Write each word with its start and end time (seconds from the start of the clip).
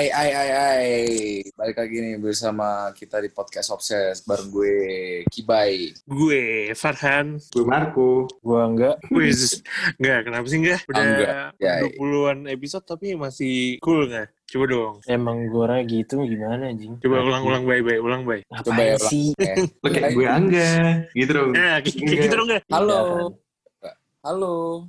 Ai, 0.00 0.08
ai, 0.08 0.30
ai, 0.32 0.50
ai. 0.56 0.90
Balik 1.52 1.76
lagi 1.76 2.00
nih 2.00 2.16
bersama 2.16 2.88
kita 2.96 3.20
di 3.20 3.28
podcast 3.28 3.68
Obses 3.68 4.24
bareng 4.24 4.48
gue 4.48 4.76
Kibai. 5.28 5.92
Gue 6.08 6.72
Farhan. 6.72 7.36
Gue 7.52 7.68
Marco. 7.68 8.24
Gua 8.40 8.64
enggak. 8.64 8.96
Wis, 9.12 9.60
enggak 10.00 10.24
kenapa 10.24 10.48
sih 10.48 10.56
enggak? 10.56 10.80
Udah 10.88 11.04
Enggak, 11.04 11.52
ya. 11.60 11.84
20-an 12.00 12.48
episode 12.48 12.88
tapi 12.88 13.12
masih 13.12 13.76
cool 13.84 14.08
enggak? 14.08 14.32
Coba 14.48 14.64
dong. 14.72 14.94
Emang 15.04 15.36
gua 15.52 15.68
orangnya 15.68 15.92
gitu 15.92 16.24
gimana 16.24 16.72
anjing? 16.72 16.96
Coba 17.04 17.20
ulang-ulang 17.20 17.68
baik-baik, 17.68 18.00
ulang 18.00 18.22
baik. 18.24 18.48
Coba 18.48 18.80
ya, 18.80 18.96
sih? 18.96 19.36
Lo 19.84 19.88
kayak 19.92 20.16
gue 20.16 20.24
Angga. 20.24 20.72
Gitu 21.12 21.28
dong. 21.28 21.52
Nah, 21.52 21.76
gitu 21.84 22.34
dong 22.40 22.48
enggak? 22.48 22.64
Halo. 22.72 23.36
Halo. 24.24 24.88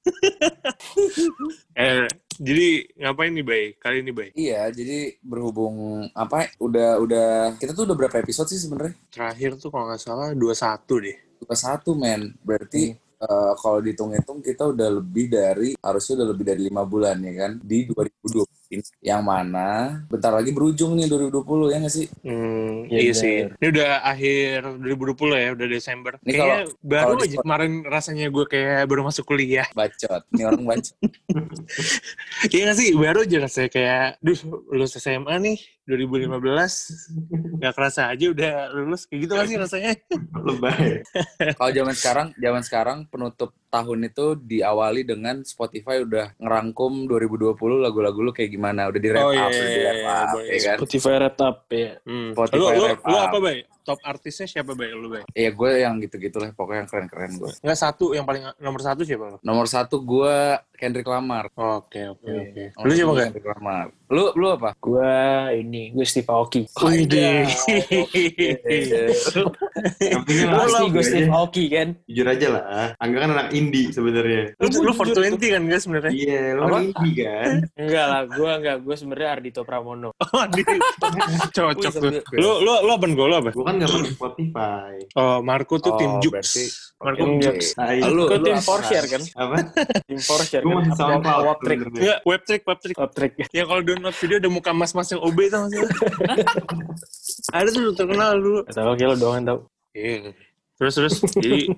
Eh, 1.76 2.08
jadi 2.40 2.88
ngapain 2.96 3.32
nih, 3.36 3.44
Bay? 3.44 3.64
Kali 3.76 4.00
ini, 4.00 4.12
Bay? 4.16 4.32
Iya, 4.32 4.72
jadi 4.72 5.20
berhubung 5.20 6.08
apa? 6.16 6.48
Udah 6.56 6.96
udah 6.96 7.28
kita 7.60 7.76
tuh 7.76 7.84
udah 7.84 7.96
berapa 8.00 8.16
episode 8.24 8.48
sih 8.48 8.64
sebenarnya? 8.64 8.96
Terakhir 9.12 9.60
tuh 9.60 9.68
kalau 9.68 9.92
nggak 9.92 10.00
salah 10.00 10.32
21 10.32 11.04
deh. 11.04 11.16
Cuma 11.44 11.54
satu 11.54 11.92
men. 11.92 12.32
Berarti 12.40 12.96
eh, 12.96 13.52
kalau 13.60 13.78
dihitung-hitung 13.84 14.40
kita 14.40 14.72
udah 14.72 14.88
lebih 14.88 15.28
dari 15.28 15.76
harusnya 15.76 16.24
udah 16.24 16.28
lebih 16.32 16.44
dari 16.48 16.60
lima 16.64 16.82
bulan 16.88 17.20
ya 17.20 17.32
kan 17.46 17.52
di 17.60 17.84
2020 17.92 18.49
ini 18.70 18.82
yang 19.02 19.20
mana 19.20 20.00
bentar 20.06 20.30
lagi 20.30 20.54
berujung 20.54 20.94
nih 20.94 21.10
2020 21.10 21.74
ya 21.74 21.76
nggak 21.78 21.90
sih? 21.90 22.06
Hmm, 22.22 22.86
Iya, 22.86 22.98
iya 23.02 23.12
sih. 23.12 23.36
Ini 23.50 23.66
udah 23.68 23.90
akhir 24.00 24.56
2020 24.78 25.34
ya, 25.36 25.48
udah 25.52 25.66
Desember. 25.66 26.12
Ini 26.22 26.30
Kayaknya 26.30 26.46
kalau- 26.62 26.78
baru 26.80 27.12
kalau 27.12 27.26
aja 27.26 27.36
kemarin 27.42 27.72
rasanya 27.82 28.26
gue 28.26 28.44
kayak 28.46 28.86
baru 28.86 29.02
masuk 29.02 29.24
kuliah. 29.26 29.66
Bacot. 29.74 30.22
Ini 30.30 30.42
orang 30.46 30.62
bacot. 30.64 30.94
Iya 32.50 32.60
nggak 32.64 32.78
sih? 32.78 32.88
Baru 32.94 33.18
aja 33.22 33.36
rasanya 33.40 33.68
kayak, 33.68 34.04
duh 34.20 34.38
lulus 34.70 34.94
SMA 34.96 35.34
nih 35.40 35.58
2015. 35.90 37.58
Gak 37.58 37.74
kerasa 37.74 38.08
aja 38.08 38.26
udah 38.30 38.52
lulus. 38.72 39.04
Kayak 39.04 39.20
gitu 39.26 39.32
sih 39.46 39.58
rasanya? 39.58 39.92
Lebay. 40.38 41.02
Kalau 41.58 41.70
zaman 41.70 41.94
sekarang, 41.94 42.26
zaman 42.36 42.62
sekarang 42.62 42.98
penutup 43.10 43.50
tahun 43.68 44.06
itu 44.06 44.34
diawali 44.34 45.06
dengan 45.06 45.42
Spotify 45.42 46.02
udah 46.02 46.34
ngerangkum 46.38 47.06
2020 47.06 47.54
lagu-lagu 47.78 48.18
lu 48.18 48.34
kayak 48.34 48.50
gimana, 48.50 48.90
udah 48.90 49.00
di 49.00 49.08
wrap 49.08 49.22
Oh, 49.22 49.30
iya, 49.30 49.46
up, 49.46 49.50
di 49.50 49.58
iya, 49.58 49.78
wrap 49.78 49.94
iya, 49.94 50.10
up, 50.10 50.28
boleh. 50.34 50.46
ya 50.50 50.58
kan? 50.58 50.76
Spotify 50.82 51.14
Red 51.22 51.38
Up 51.38 51.56
ya. 51.70 51.90
Hmm. 52.02 52.28
Spotify 52.34 52.58
Lu, 52.58 52.66
lu, 52.66 52.82
wrap 52.82 53.00
lu 53.00 53.14
up. 53.14 53.26
apa, 53.30 53.38
Bay? 53.38 53.58
Top 53.84 53.98
artisnya 54.04 54.46
siapa, 54.46 54.76
Bay? 54.76 54.92
Lu, 54.92 55.08
Bay? 55.08 55.24
Iya 55.32 55.50
gue 55.52 55.70
yang 55.80 55.96
gitu-gitu 56.00 56.36
lah, 56.36 56.52
pokoknya 56.52 56.84
yang 56.84 56.90
keren-keren 56.90 57.30
gue. 57.36 57.50
Nggak 57.64 57.78
satu, 57.78 58.12
yang 58.12 58.24
paling 58.28 58.42
nomor 58.60 58.80
satu 58.80 59.02
siapa? 59.02 59.24
lu? 59.34 59.38
Nomor 59.40 59.66
satu 59.66 59.96
gue 60.04 60.36
Kendrick 60.80 61.04
Lamar. 61.04 61.52
Oke, 61.52 62.08
oke, 62.08 62.24
Iya. 62.24 62.72
oke. 62.72 62.88
Lu 62.88 62.92
siapa 62.96 63.04
gua 63.04 63.16
nggak? 63.20 63.28
Kendrick 63.28 63.48
Lamar. 63.52 63.86
Lu 64.10 64.24
lu 64.32 64.46
apa? 64.48 64.70
Gua 64.80 65.12
ini, 65.52 65.92
gue 65.92 66.06
Steve 66.08 66.24
Aoki. 66.32 66.64
Wih, 66.80 67.04
deh. 67.04 67.44
Pasti 70.56 70.72
lah, 70.72 70.88
gue 70.88 71.04
Steve. 71.04 71.28
Aoki 71.28 71.64
kan. 71.68 71.88
Jujur 72.08 72.26
aja 72.32 72.46
lah. 72.48 72.64
Angga 72.96 73.18
kan 73.20 73.30
anak 73.36 73.48
indie 73.52 73.92
sebenarnya. 73.92 74.56
Lu, 74.56 74.66
lu 74.72 74.72
Jujur 74.72 74.92
420 74.96 75.52
kan, 75.52 75.62
guys, 75.68 75.82
sebenarnya? 75.84 76.12
Iya, 76.16 76.42
kan 76.56 76.80
indie 76.80 77.14
kan. 77.28 77.52
Enggak 77.76 78.06
lah, 78.08 78.22
gua 78.32 78.50
enggak. 78.56 78.76
Gua 78.80 78.94
sebenarnya 78.96 79.28
Ardito 79.36 79.60
Pramono. 79.68 80.10
Oh, 80.30 80.46
di... 80.46 80.62
Cocok 81.50 81.92
tuh. 81.98 82.10
Lu, 82.38 82.50
lu, 82.62 82.72
lu 82.86 82.90
apa? 82.94 83.04
Gue 83.10 83.26
lu 83.26 83.36
apa? 83.36 83.50
Gue 83.50 83.66
kan 83.70 83.78
gak 83.78 83.88
pakai 83.88 84.12
Spotify. 84.12 84.92
Oh, 85.14 85.38
Marco 85.40 85.74
tuh 85.76 85.92
tim 85.94 86.10
Oh, 86.10 86.18
Jux. 86.18 86.32
berarti 86.32 86.64
Marco 86.98 87.22
Oke. 87.22 87.38
Jux. 87.40 87.58
Nah, 87.72 87.86
Lu- 88.04 88.26
lu 88.26 88.36
tim? 88.42 88.56
Forshare 88.58 89.06
kan. 89.06 89.22
Apa? 89.34 89.54
Tim 90.10 90.18
Forshare 90.20 90.60
Gue 90.60 90.68
kan. 90.68 90.76
masih 90.76 90.92
Apa- 90.92 91.00
SoundCloud 91.00 91.42
Wap 91.44 91.58
Trick. 91.60 91.78
Enggak, 91.80 92.18
web 92.22 92.42
trick, 92.42 92.62
web 92.64 92.78
trick. 92.78 92.96
Wap 92.96 93.10
Trick. 93.10 93.32
Yang 93.50 93.66
kalau 93.66 93.82
download 93.82 94.16
video 94.16 94.36
ada 94.36 94.48
muka 94.48 94.70
mas-mas 94.70 95.08
yang 95.08 95.22
OB 95.22 95.38
gak 95.46 95.62
sih? 95.68 95.80
ada 97.56 97.68
tuh 97.68 97.92
terkenal 97.92 98.30
dulu. 98.36 98.60
Gak 98.64 98.74
tau, 98.74 98.94
kayak 98.94 99.08
lo 99.08 99.16
doang 99.16 99.42
tau. 99.42 99.58
Iya. 99.90 100.30
Terus 100.80 100.94
terus 100.96 101.14
jadi 101.44 101.68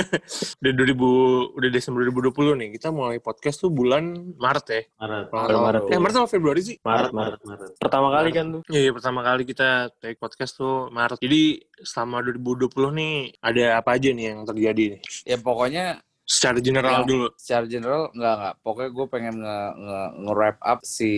udah 0.64 0.72
2000 0.72 1.60
udah 1.60 1.68
Desember 1.68 2.08
2020 2.08 2.56
nih 2.56 2.68
kita 2.80 2.88
mulai 2.88 3.20
podcast 3.20 3.60
tuh 3.60 3.68
bulan 3.68 4.32
Maret 4.40 4.66
ya. 4.72 4.82
Maret. 4.96 5.26
Maret, 5.28 5.56
Maret. 5.60 5.82
Eh 5.92 5.98
Maret 6.00 6.16
atau 6.16 6.30
Februari 6.32 6.64
sih? 6.64 6.80
Maret, 6.80 7.12
Maret. 7.12 7.40
Maret. 7.44 7.70
Pertama 7.76 8.08
kali 8.08 8.32
kan 8.32 8.46
tuh. 8.56 8.62
Iya, 8.72 8.80
iya, 8.88 8.92
pertama 8.96 9.20
kali 9.20 9.44
kita 9.44 9.92
take 10.00 10.16
podcast 10.16 10.56
tuh 10.56 10.88
Maret. 10.88 11.20
Jadi 11.20 11.60
selama 11.84 12.24
2020 12.24 12.96
nih 12.96 13.16
ada 13.44 13.64
apa 13.76 14.00
aja 14.00 14.08
nih 14.08 14.24
yang 14.32 14.40
terjadi 14.48 14.84
nih? 14.96 15.00
ya 15.26 15.36
pokoknya 15.36 16.00
Secara 16.26 16.58
general 16.58 16.92
Ya. 16.96 17.06
dulu. 17.06 17.26
secara 17.36 17.64
general 17.64 18.10
enggak 18.10 18.34
enggak. 18.34 18.54
Pokoknya 18.60 18.90
gue 18.90 19.06
pengen 19.06 19.34
nge, 19.38 19.58
nge, 19.76 20.00
nge-wrap 20.20 20.56
up 20.60 20.80
si 20.82 21.10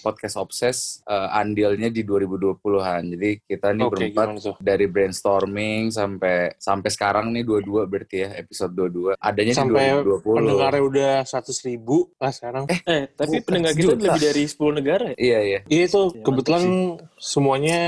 podcast 0.00 0.36
Obses 0.36 0.78
eh, 1.04 1.28
andilnya 1.30 1.88
di 1.88 2.00
2020-an. 2.00 3.02
Jadi 3.06 3.30
kita 3.42 3.68
nih 3.70 3.84
Oke, 3.84 3.92
berempat 4.08 4.28
dari 4.58 4.86
brainstorming 4.86 5.90
sampai 5.90 6.56
sampai 6.56 6.88
sekarang 6.88 7.30
nih 7.30 7.44
dua-dua 7.44 7.84
berarti 7.84 8.16
ya 8.18 8.32
episode 8.34 8.72
dua-dua 8.72 9.12
adanya 9.18 9.52
Sampai 9.54 9.92
di 9.92 10.08
2020. 10.24 10.40
Pendengarnya 10.40 10.82
udah 10.82 11.12
100 11.22 11.36
ribu 11.62 11.96
lah 12.16 12.32
sekarang. 12.32 12.64
Eh, 12.86 13.12
tapi 13.12 13.36
Bukan, 13.36 13.44
pendengar 13.44 13.72
kita 13.72 13.82
sejuta. 13.86 14.04
lebih 14.08 14.20
dari 14.22 14.42
10 14.46 14.72
negara 14.72 15.04
ya? 15.06 15.16
Iya 15.16 15.38
iya. 15.42 15.60
Iya 15.66 15.82
itu 15.84 16.02
Ya, 16.06 16.22
kebetulan 16.22 16.62
semuanya 17.16 17.80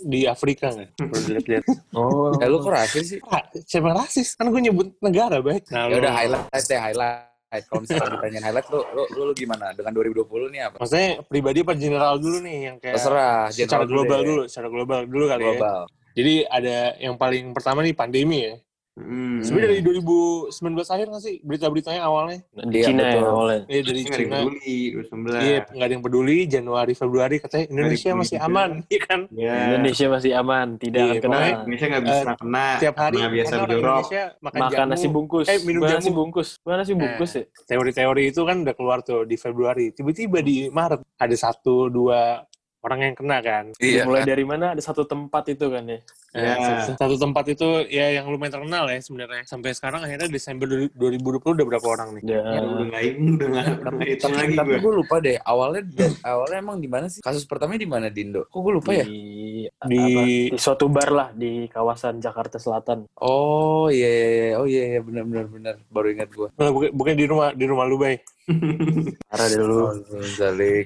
di 0.00 0.20
Afrika 0.24 0.70
nggak? 0.70 0.90
Baru 1.00 1.18
dilihat-lihat. 1.26 1.64
Oh. 1.92 2.30
Eh 2.36 2.46
lu 2.46 2.58
kok 2.58 2.70
rasis 2.70 3.04
sih? 3.08 3.20
Ah, 3.24 3.42
Siapa 3.58 3.90
rasis? 3.90 4.34
Kan 4.34 4.48
gue 4.48 4.60
nyebut 4.60 4.94
negara 4.98 5.38
baik. 5.38 5.66
Nah, 5.68 5.88
Ya 5.88 5.98
highlight 6.12 6.64
deh 6.68 6.80
highlight. 6.80 7.62
Kalau 7.68 7.80
misalnya 7.84 8.08
ditanyain 8.16 8.44
highlight 8.48 8.66
lu, 8.72 8.80
lu, 8.96 9.02
lu, 9.12 9.22
lu 9.28 9.32
gimana 9.36 9.76
dengan 9.76 9.92
2020 9.92 10.54
nih 10.56 10.60
apa? 10.64 10.76
Maksudnya 10.80 11.10
pribadi 11.28 11.58
apa 11.60 11.74
general 11.76 12.14
dulu 12.16 12.38
nih 12.40 12.56
yang 12.72 12.76
kayak 12.80 12.96
Terserah. 12.96 13.52
secara 13.52 13.84
global 13.84 14.20
deh. 14.24 14.28
dulu, 14.32 14.42
secara 14.48 14.68
global 14.72 14.98
dulu 15.04 15.24
kali 15.28 15.42
ya. 15.44 15.48
Global. 15.52 15.80
Jadi 16.12 16.34
ada 16.48 16.76
yang 17.00 17.14
paling 17.16 17.44
pertama 17.52 17.84
nih 17.84 17.94
pandemi 17.96 18.38
ya. 18.48 18.54
Hmm. 18.92 19.40
Sebenarnya 19.40 19.80
dari 19.80 19.82
2019 19.88 20.52
akhir 20.84 21.06
nggak 21.08 21.24
sih 21.24 21.40
berita-beritanya 21.40 22.04
awalnya? 22.04 22.44
Di 22.68 22.76
Iya, 22.76 22.84
Cina 22.84 23.02
ya 23.02 23.24
awalnya. 23.24 23.60
Iya 23.64 23.80
dari 23.80 24.00
Nggak 24.04 24.12
ada 24.12 24.20
yang 24.20 24.28
Cina. 24.28 24.36
peduli. 24.36 24.76
2019. 24.92 25.40
Iya, 25.40 25.58
nggak 25.64 25.80
ada 25.82 25.94
yang 25.96 26.04
peduli. 26.04 26.38
Januari, 26.44 26.92
Februari 26.92 27.36
katanya 27.38 27.64
Indonesia 27.66 28.10
masih 28.12 28.36
aman, 28.38 28.70
iya 28.92 29.00
kan? 29.00 29.20
Ya. 29.32 29.56
Indonesia 29.66 30.06
masih 30.06 30.30
aman, 30.36 30.66
tidak 30.76 31.00
Iya, 31.00 31.08
akan 31.10 31.22
kena. 31.24 31.40
Indonesia 31.64 31.86
gak 31.88 32.02
bisa 32.04 32.20
Eh, 32.22 32.36
kena. 32.36 32.66
Tiap 32.76 32.96
hari 32.98 33.16
Nggak 33.16 33.32
biasa 33.32 33.48
kan 33.48 33.56
orang 33.56 33.70
jorok. 33.70 33.88
Indonesia 33.96 34.22
makan, 34.36 34.60
Makan 34.60 34.76
jamu. 34.76 34.90
nasi 34.92 35.06
bungkus. 35.08 35.46
Eh, 35.48 35.58
minum 35.62 35.80
Bukan 35.80 35.88
jamu. 35.88 35.98
nasi 35.98 36.10
bungkus. 36.12 36.48
Bukan 36.60 36.76
nasi 36.76 36.92
bungkus 36.92 37.30
ya? 37.32 37.44
Teori-teori 37.66 38.22
itu 38.28 38.40
kan 38.42 38.56
udah 38.60 38.74
keluar 38.74 38.98
tuh 39.00 39.24
di 39.24 39.36
Februari. 39.36 39.86
Tiba-tiba 39.90 40.38
di 40.38 40.68
Maret 40.68 41.00
ada 41.16 41.36
satu 41.38 41.88
dua 41.88 42.44
orang 42.82 43.00
yang 43.02 43.14
kena 43.14 43.40
kan. 43.40 43.64
Iya. 43.78 44.04
Mulai 44.04 44.22
dari 44.22 44.44
mana 44.44 44.76
ada 44.76 44.82
satu 44.82 45.02
tempat 45.02 45.48
itu 45.48 45.64
kan 45.64 45.80
ya? 45.86 46.00
Nah, 46.32 46.40
Ya. 46.42 46.56
satu, 46.88 46.96
satu 46.96 47.16
tempat 47.20 47.44
itu 47.46 47.68
ya 47.86 48.08
yang 48.10 48.24
lumayan 48.24 48.56
terkenal 48.56 48.88
ya 48.88 48.96
sebenarnya. 48.98 49.44
Sampai 49.44 49.76
sekarang 49.76 50.00
akhirnya 50.00 50.26
Desember 50.26 50.64
2020 50.64 51.52
udah 51.52 51.66
berapa 51.68 51.86
orang 51.86 52.08
nih? 52.16 52.22
Ya. 52.24 52.40
Ya, 52.40 52.60
udah 52.62 52.86
gak 52.88 53.02
ini, 53.04 53.28
udah 53.36 53.48
gak 53.48 53.64
udah 53.76 53.92
nggak 53.92 54.08
hitung 54.08 54.32
Tapi, 54.32 54.40
lagi 54.40 54.54
tapi 54.56 54.70
gue. 54.70 54.80
gue 54.80 54.92
lupa 54.96 55.14
deh 55.18 55.36
awalnya 55.38 55.82
dan- 55.86 56.18
awalnya 56.24 56.58
emang 56.58 56.78
di 56.78 56.88
mana 56.88 57.06
sih 57.06 57.20
kasus 57.20 57.44
pertamanya 57.44 57.80
di 57.80 57.90
mana 57.90 58.06
Dindo? 58.08 58.48
Kok 58.48 58.60
gue 58.60 58.72
lupa 58.72 58.90
ya? 58.92 59.04
di, 59.04 59.20
Di- 59.68 60.00
apa, 60.00 60.22
di 60.24 60.56
suatu 60.56 60.88
bar 60.88 61.10
lah 61.10 61.28
di 61.32 61.68
kawasan 61.68 62.16
Jakarta 62.16 62.56
Selatan. 62.56 63.04
Oh 63.20 63.92
iya 63.92 64.08
iya 64.08 64.26
iya. 64.26 64.48
oh 64.56 64.64
iya 64.64 64.82
iya 64.88 65.00
benar 65.00 65.24
benar 65.24 65.46
benar 65.46 65.74
baru 65.86 66.08
ingat 66.10 66.30
gue. 66.32 66.48
Nah, 66.56 66.70
bukan, 66.70 66.90
bukan 66.92 67.12
di 67.12 67.26
rumah 67.26 67.48
di 67.52 67.64
rumah 67.64 67.84
lu 67.84 68.00
bay. 68.00 68.16
Parah 69.30 69.46
deh 69.46 69.54
dulu. 69.54 69.94
Nuzul 69.94 70.24
Zalik, 70.34 70.84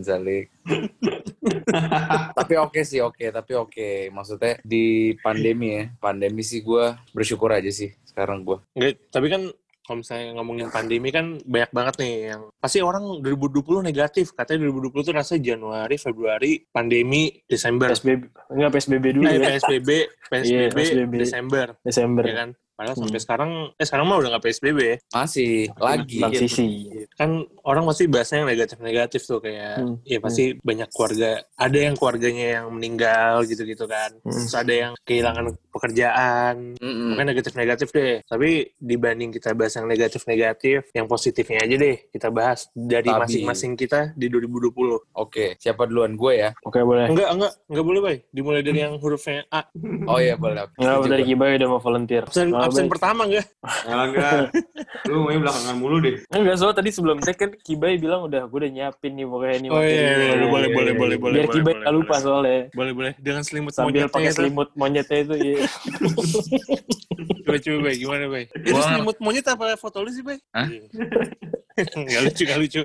Zalik. 0.00 0.46
tapi 2.38 2.54
oke 2.56 2.80
sih 2.82 3.00
oke, 3.00 3.24
tapi 3.28 3.52
oke. 3.54 3.88
Maksudnya 4.08 4.62
di 4.62 4.81
pandemi 5.20 5.68
ya, 5.78 5.84
pandemi 5.98 6.42
sih 6.42 6.60
gue 6.60 6.84
bersyukur 7.12 7.50
aja 7.50 7.68
sih 7.70 7.90
sekarang 8.04 8.44
gue. 8.44 8.58
Nggak, 8.76 8.92
tapi 9.08 9.26
kan 9.32 9.42
kalau 9.82 9.98
misalnya 9.98 10.38
ngomongin 10.38 10.70
pandemi 10.70 11.10
kan 11.10 11.42
banyak 11.42 11.70
banget 11.74 11.94
nih 11.98 12.14
yang 12.32 12.42
pasti 12.62 12.78
orang 12.78 13.18
2020 13.18 13.82
negatif 13.82 14.30
katanya 14.30 14.70
2020 14.70 15.06
tuh 15.10 15.14
rasanya 15.14 15.42
Januari 15.42 15.96
Februari 15.98 16.52
pandemi 16.70 17.34
Desember 17.50 17.90
PSBB 17.90 18.22
enggak 18.54 18.70
PSBB 18.78 19.04
dulu 19.10 19.26
eh, 19.26 19.34
ya. 19.42 19.58
PSBB 19.58 19.90
PSBB, 20.30 20.46
Iya, 20.48 20.70
PSBB. 20.70 21.14
Desember 21.18 21.66
Desember. 21.82 22.22
ya 22.22 22.34
kan 22.46 22.48
padahal 22.82 22.92
Hmm. 22.92 23.04
sampai 23.04 23.20
sekarang 23.20 23.50
eh 23.72 23.86
sekarang 23.86 24.04
mah 24.04 24.18
udah 24.18 24.28
nggak 24.32 24.44
PSBB 24.44 24.78
ya 24.82 24.96
Masih 25.14 25.52
lagi. 25.72 26.18
Transisi. 26.18 26.68
kan 27.12 27.30
orang 27.62 27.84
pasti 27.86 28.04
bahasnya 28.06 28.42
yang 28.42 28.50
negatif-negatif 28.50 29.20
tuh 29.22 29.38
kayak 29.38 29.74
Hmm. 29.78 29.96
ya 30.02 30.18
pasti 30.18 30.44
banyak 30.56 30.88
keluarga 30.88 31.30
ada 31.54 31.78
yang 31.78 31.94
keluarganya 31.94 32.46
yang 32.58 32.66
meninggal 32.68 33.44
gitu-gitu 33.44 33.86
kan 33.86 34.10
Hmm. 34.18 34.34
terus 34.34 34.52
ada 34.52 34.72
yang 34.72 34.92
kehilangan 35.00 35.44
pekerjaan 35.70 36.74
Mm-mm. 36.74 37.12
Bukan 37.12 37.26
negatif-negatif 37.26 37.88
deh. 37.90 38.24
Tapi 38.24 38.50
dibanding 38.74 39.30
kita 39.30 39.52
bahas 39.52 39.74
yang 39.74 39.84
negatif-negatif, 39.84 40.88
yang 40.90 41.04
positifnya 41.04 41.60
aja 41.60 41.76
deh 41.76 41.96
kita 42.08 42.28
bahas 42.28 42.66
dari 42.72 43.06
masing-masing 43.06 43.74
kita 43.74 44.10
di 44.14 44.26
2020. 44.26 44.72
Oke, 45.14 45.54
siapa 45.56 45.84
duluan 45.84 46.14
gue 46.14 46.32
ya? 46.38 46.50
Oke 46.62 46.80
boleh. 46.80 47.06
Enggak, 47.06 47.28
enggak, 47.30 47.52
enggak 47.66 47.84
boleh, 47.84 48.00
Bay. 48.00 48.16
Dimulai 48.30 48.62
dari 48.62 48.80
yang 48.80 48.96
hurufnya 48.96 49.44
A. 49.48 49.68
Oh 50.06 50.16
iya 50.16 50.34
boleh. 50.34 50.64
Enggak 50.74 50.96
dari 51.06 51.22
gue. 51.22 51.28
Kibai 51.28 51.52
udah 51.54 51.68
mau 51.68 51.80
volunteer. 51.80 52.24
Absen, 52.24 52.48
absen 52.72 52.88
pertama 52.88 53.20
enggak? 53.28 53.46
Ya 53.84 53.94
enggak. 54.00 54.32
Lu 55.04 55.16
mau 55.22 55.30
belakangan 55.30 55.76
mulu 55.76 55.96
deh. 56.00 56.16
Enggak 56.32 56.56
soal 56.56 56.72
tadi 56.72 56.88
sebelum 56.88 57.20
take 57.20 57.36
kan 57.36 57.50
Kibai 57.52 58.00
bilang 58.00 58.24
udah 58.24 58.48
gue 58.48 58.58
udah 58.58 58.70
nyiapin 58.72 59.12
nih 59.12 59.26
pokoknya 59.28 59.56
nih 59.60 59.70
Oh 59.70 59.80
iya, 59.80 59.84
materinya. 59.84 60.08
iya, 60.08 60.32
boleh, 60.32 60.48
boleh, 60.48 60.68
boleh, 60.72 60.92
boleh, 60.96 61.16
boleh. 61.20 61.36
Biar 61.36 61.46
Kibai 61.52 61.74
boleh, 61.76 61.84
gak 61.84 61.94
lupa 61.94 62.06
boleh. 62.08 62.22
soalnya. 62.24 62.60
Boleh, 62.72 62.92
boleh. 62.96 63.12
Dengan 63.20 63.42
selimut 63.44 63.72
Sambil 63.72 63.86
monyetnya 63.92 64.08
pakai 64.08 64.30
itu. 64.30 64.36
selimut 64.40 64.68
monyetnya 64.72 65.18
itu 65.20 65.34
iya. 65.36 65.56
Coba, 67.42 67.58
coba, 67.58 67.78
Bay. 67.84 67.94
Gimana, 67.98 68.24
Bay? 68.30 68.44
Itu 68.54 68.80
selimut 68.80 69.16
monyet 69.20 69.44
apa 69.44 69.76
foto 69.76 70.00
lu 70.00 70.10
sih, 70.10 70.24
Bay? 70.24 70.38
Hah? 70.54 70.68
gak 72.12 72.22
lucu, 72.24 72.42
gak 72.44 72.60
lucu. 72.60 72.82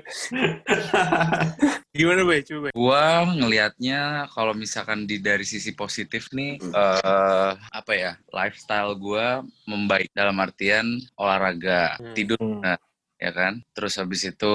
Gimana, 1.98 2.22
Bay? 2.26 2.40
Coba, 2.42 2.68
Bay. 2.68 2.72
Gua 2.74 3.04
ngelihatnya 3.26 4.26
kalau 4.32 4.52
misalkan 4.52 5.06
di 5.06 5.18
dari 5.18 5.46
sisi 5.46 5.72
positif 5.72 6.28
nih 6.34 6.58
eh 6.60 7.52
apa 7.54 7.92
ya 7.94 8.12
lifestyle 8.30 8.92
gua 8.98 9.42
membaik 9.78 10.10
dalam 10.10 10.34
artian 10.42 10.98
olahraga 11.14 11.94
Hmm. 11.96 12.14
tidur 12.18 12.38
Hmm. 12.42 12.58
benar, 12.58 12.78
ya 13.18 13.30
kan 13.30 13.52
terus 13.70 13.94
habis 13.94 14.26
itu 14.26 14.52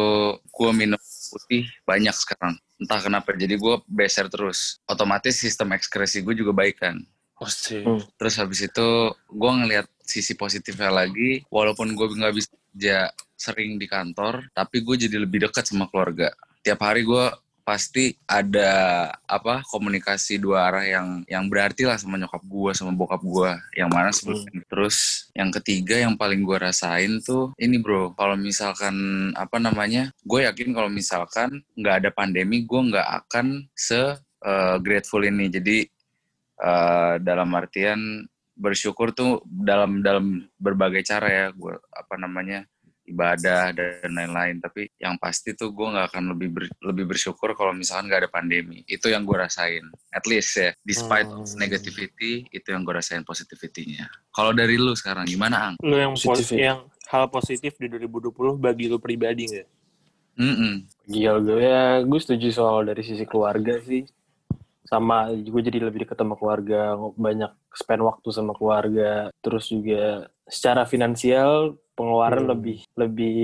gua 0.52 0.72
minum 0.76 1.00
putih 1.32 1.68
banyak 1.84 2.12
sekarang 2.12 2.60
entah 2.76 3.00
kenapa 3.00 3.32
jadi 3.32 3.56
gua 3.56 3.80
beser 3.88 4.28
terus 4.28 4.84
otomatis 4.84 5.40
sistem 5.40 5.72
ekskresi 5.72 6.20
gue 6.20 6.36
juga 6.36 6.52
baik 6.52 6.84
kan 6.84 7.00
Oh. 7.42 7.50
Hmm. 7.50 8.00
terus 8.16 8.40
habis 8.40 8.64
itu 8.64 8.88
gue 9.28 9.52
ngelihat 9.52 9.84
sisi 10.00 10.32
positifnya 10.32 10.88
lagi 10.88 11.44
walaupun 11.52 11.92
gue 11.92 12.08
nggak 12.16 12.36
bisa 12.36 12.52
kerja 12.72 13.12
sering 13.36 13.76
di 13.76 13.84
kantor 13.84 14.48
tapi 14.56 14.80
gue 14.80 14.96
jadi 14.96 15.20
lebih 15.20 15.50
dekat 15.50 15.68
sama 15.68 15.92
keluarga 15.92 16.32
tiap 16.64 16.80
hari 16.80 17.04
gue 17.04 17.26
pasti 17.64 18.14
ada 18.28 19.08
apa 19.24 19.64
komunikasi 19.72 20.38
dua 20.38 20.68
arah 20.68 20.86
yang 20.86 21.08
yang 21.32 21.48
berarti 21.48 21.88
lah 21.88 21.96
sama 21.96 22.20
nyokap 22.20 22.44
gue 22.44 22.72
sama 22.76 22.92
bokap 22.92 23.24
gue 23.24 23.52
yang 23.80 23.88
mana 23.88 24.12
sebelumnya 24.12 24.62
terus 24.68 25.28
yang 25.32 25.50
ketiga 25.50 25.96
yang 25.96 26.20
paling 26.20 26.44
gue 26.44 26.58
rasain 26.60 27.24
tuh 27.24 27.56
ini 27.58 27.80
bro. 27.80 28.12
Kalau 28.14 28.36
misalkan 28.36 28.96
apa 29.34 29.58
namanya 29.58 30.12
gue 30.28 30.46
yakin 30.46 30.76
kalau 30.76 30.92
misalkan 30.92 31.64
nggak 31.80 31.96
ada 32.04 32.10
pandemi 32.12 32.68
gue 32.68 32.82
nggak 32.94 33.08
akan 33.26 33.68
se 33.74 34.20
eh, 34.44 34.76
grateful 34.84 35.24
ini. 35.24 35.48
Jadi 35.48 35.88
eh, 36.62 37.14
dalam 37.24 37.50
artian 37.56 38.28
bersyukur 38.54 39.16
tuh 39.18 39.42
dalam 39.50 40.06
dalam 40.06 40.46
berbagai 40.62 41.02
cara 41.02 41.28
ya 41.28 41.46
gue 41.50 41.74
apa 41.90 42.16
namanya 42.22 42.70
ibadah 43.04 43.76
dan 43.76 44.10
lain-lain 44.10 44.64
tapi 44.64 44.88
yang 44.96 45.20
pasti 45.20 45.52
tuh 45.52 45.76
gue 45.76 45.88
nggak 45.92 46.08
akan 46.12 46.24
lebih 46.32 46.50
ber- 46.56 46.74
lebih 46.80 47.06
bersyukur 47.12 47.52
kalau 47.52 47.76
misalkan 47.76 48.08
nggak 48.08 48.26
ada 48.26 48.32
pandemi 48.32 48.82
itu 48.88 49.12
yang 49.12 49.28
gue 49.28 49.36
rasain 49.36 49.84
at 50.10 50.24
least 50.24 50.56
ya 50.56 50.72
despite 50.82 51.28
Hmm. 51.28 51.44
negativity 51.60 52.48
itu 52.48 52.68
yang 52.72 52.88
gue 52.88 52.96
rasain 52.96 53.22
positivity-nya 53.22 54.08
kalau 54.32 54.56
dari 54.56 54.80
lu 54.80 54.96
sekarang 54.96 55.28
gimana 55.28 55.72
ang 55.72 55.76
Lu 55.84 55.96
yang, 56.00 56.16
pos- 56.16 56.24
Positif 56.40 56.56
ya? 56.56 56.72
yang 56.72 56.80
hal 57.12 57.28
positif 57.28 57.76
di 57.76 57.92
2020 57.92 58.56
bagi 58.58 58.88
lu 58.88 58.98
pribadi 58.98 59.46
nggak? 59.46 59.68
Mm-mm. 60.34 60.74
Gila 61.06 61.38
gue 61.46 61.60
ya, 61.62 62.02
gue 62.02 62.18
setuju 62.18 62.50
soal 62.50 62.90
dari 62.90 63.06
sisi 63.06 63.22
keluarga 63.22 63.78
sih. 63.86 64.02
Sama 64.82 65.30
gue 65.30 65.62
jadi 65.62 65.78
lebih 65.78 66.10
dekat 66.10 66.18
sama 66.18 66.34
keluarga, 66.34 66.98
banyak 67.14 67.54
spend 67.70 68.02
waktu 68.02 68.30
sama 68.34 68.58
keluarga. 68.58 69.30
Terus 69.46 69.70
juga 69.70 70.26
secara 70.50 70.90
finansial 70.90 71.78
pengeluaran 71.94 72.44
Hmm. 72.44 72.52
lebih 72.52 72.78
lebih 72.94 73.36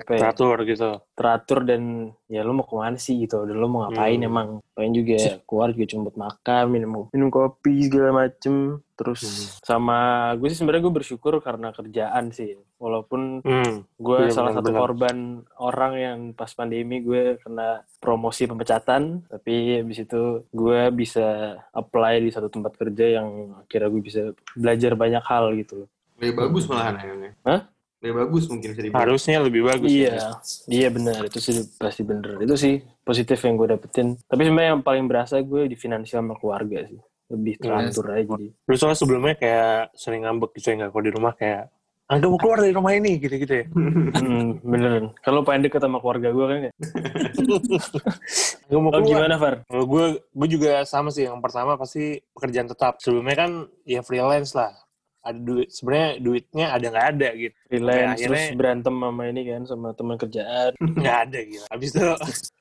apa 0.00 0.10
ya, 0.12 0.20
Teratur 0.22 0.56
gitu. 0.62 0.90
teratur 1.12 1.58
dan 1.62 1.82
ya 2.26 2.40
lu 2.40 2.52
mau 2.52 2.62
ke 2.62 2.72
mana 2.72 2.94
sih 2.96 3.18
gitu 3.18 3.42
dan 3.42 3.54
lu 3.54 3.66
mau 3.66 3.84
ngapain 3.84 4.16
Hmm. 4.16 4.28
emang 4.28 4.48
paling 4.70 4.92
juga 4.92 5.16
keluar 5.42 5.70
juga 5.70 5.86
cuma 5.88 6.02
buat 6.04 6.18
makan 6.18 6.64
minum 6.68 6.90
minum 7.08 7.28
kopi 7.28 7.82
segala 7.82 8.10
macem 8.20 8.78
terus 8.92 9.20
Hmm. 9.20 9.46
sama 9.66 9.98
gue 10.34 10.46
sih 10.46 10.56
sebenarnya 10.56 10.82
gue 10.82 10.94
bersyukur 10.94 11.38
karena 11.38 11.68
kerjaan 11.70 12.30
sih 12.30 12.54
walaupun 12.76 13.42
Hmm. 13.42 13.84
gue 13.96 14.18
Iya, 14.22 14.32
salah 14.32 14.52
satu 14.52 14.70
korban 14.70 15.16
orang 15.56 15.92
yang 15.94 16.18
pas 16.32 16.48
pandemi 16.50 17.00
gue 17.00 17.36
kena 17.38 17.82
promosi 17.96 18.44
pemecatan 18.44 19.26
tapi 19.26 19.52
habis 19.78 19.98
itu 20.00 20.22
gue 20.46 20.80
bisa 20.90 21.26
apply 21.70 22.18
di 22.18 22.30
satu 22.30 22.48
tempat 22.48 22.74
kerja 22.74 23.18
yang 23.18 23.28
akhirnya 23.58 23.88
gue 23.88 24.00
bisa 24.00 24.22
belajar 24.52 24.92
banyak 24.92 25.22
hal 25.22 25.50
gitu 25.54 25.74
loh 25.76 25.88
Lebih 26.16 26.32
bagus 26.38 26.64
malahan 26.64 26.96
ayamnya. 26.96 27.32
Hah? 27.42 27.60
Lebih 28.06 28.14
bagus 28.22 28.44
mungkin 28.46 28.68
bisa 28.70 28.82
dibilang. 28.86 29.02
Harusnya 29.02 29.36
lebih 29.42 29.62
bagus. 29.66 29.90
ya. 29.90 29.98
Iya, 29.98 30.18
iya 30.70 30.88
benar 30.94 31.18
itu 31.26 31.38
sih 31.42 31.54
pasti 31.74 32.06
bener. 32.06 32.38
Itu 32.38 32.54
sih 32.54 32.78
positif 33.02 33.42
yang 33.42 33.58
gue 33.58 33.74
dapetin. 33.74 34.14
Tapi 34.22 34.40
sebenarnya 34.46 34.78
yang 34.78 34.84
paling 34.86 35.10
berasa 35.10 35.42
gue 35.42 35.66
di 35.66 35.74
finansial 35.74 36.22
sama 36.22 36.38
keluarga 36.38 36.86
sih. 36.86 37.00
Lebih 37.26 37.58
teratur 37.58 38.06
aja 38.14 38.22
jadi. 38.22 38.46
Lu 38.54 38.74
soalnya 38.78 38.98
sebelumnya 39.02 39.34
kayak 39.34 39.98
sering 39.98 40.22
ngambek 40.22 40.54
gitu 40.54 40.70
ya 40.70 40.74
nggak 40.86 40.90
kalau 40.94 41.04
di 41.04 41.12
rumah 41.12 41.34
kayak 41.34 41.74
Angga 42.06 42.30
mau 42.30 42.38
keluar 42.38 42.62
dari 42.62 42.70
rumah 42.70 42.94
ini 42.94 43.18
gitu-gitu 43.18 43.50
ya. 43.50 43.64
Hmm, 44.16 44.62
beneran. 44.62 45.10
Kalau 45.26 45.42
pengen 45.42 45.66
deket 45.66 45.82
sama 45.82 45.98
keluarga 45.98 46.30
gue 46.30 46.46
kan 46.46 46.60
ya. 46.70 46.72
Angga 48.70 48.78
mau 48.78 48.90
Kalau 48.94 49.02
keluar. 49.02 49.18
gimana 49.26 49.34
Far? 49.42 49.54
Kalau 49.66 49.84
gue, 49.90 50.04
gue 50.22 50.48
juga 50.48 50.86
sama 50.86 51.10
sih. 51.10 51.26
Yang 51.26 51.42
pertama 51.42 51.74
pasti 51.74 52.22
pekerjaan 52.30 52.70
tetap. 52.70 53.02
Sebelumnya 53.02 53.34
kan 53.34 53.50
ya 53.82 54.06
freelance 54.06 54.54
lah. 54.54 54.70
Ada 55.26 55.40
duit, 55.42 55.68
sebenarnya 55.68 56.10
duitnya 56.16 56.66
ada 56.70 56.86
nggak 56.86 57.06
ada 57.12 57.28
gitu. 57.34 57.56
Freelance 57.66 58.14
terus 58.16 58.30
akhirnya- 58.30 58.54
berantem 58.54 58.94
sama 58.94 59.22
ini 59.26 59.42
kan 59.42 59.62
sama 59.66 59.88
teman 59.90 60.16
kerjaan. 60.16 60.70
Nggak 61.02 61.18
ada 61.20 61.38
gitu. 61.42 61.64
Habis 61.66 61.88
itu 61.90 62.02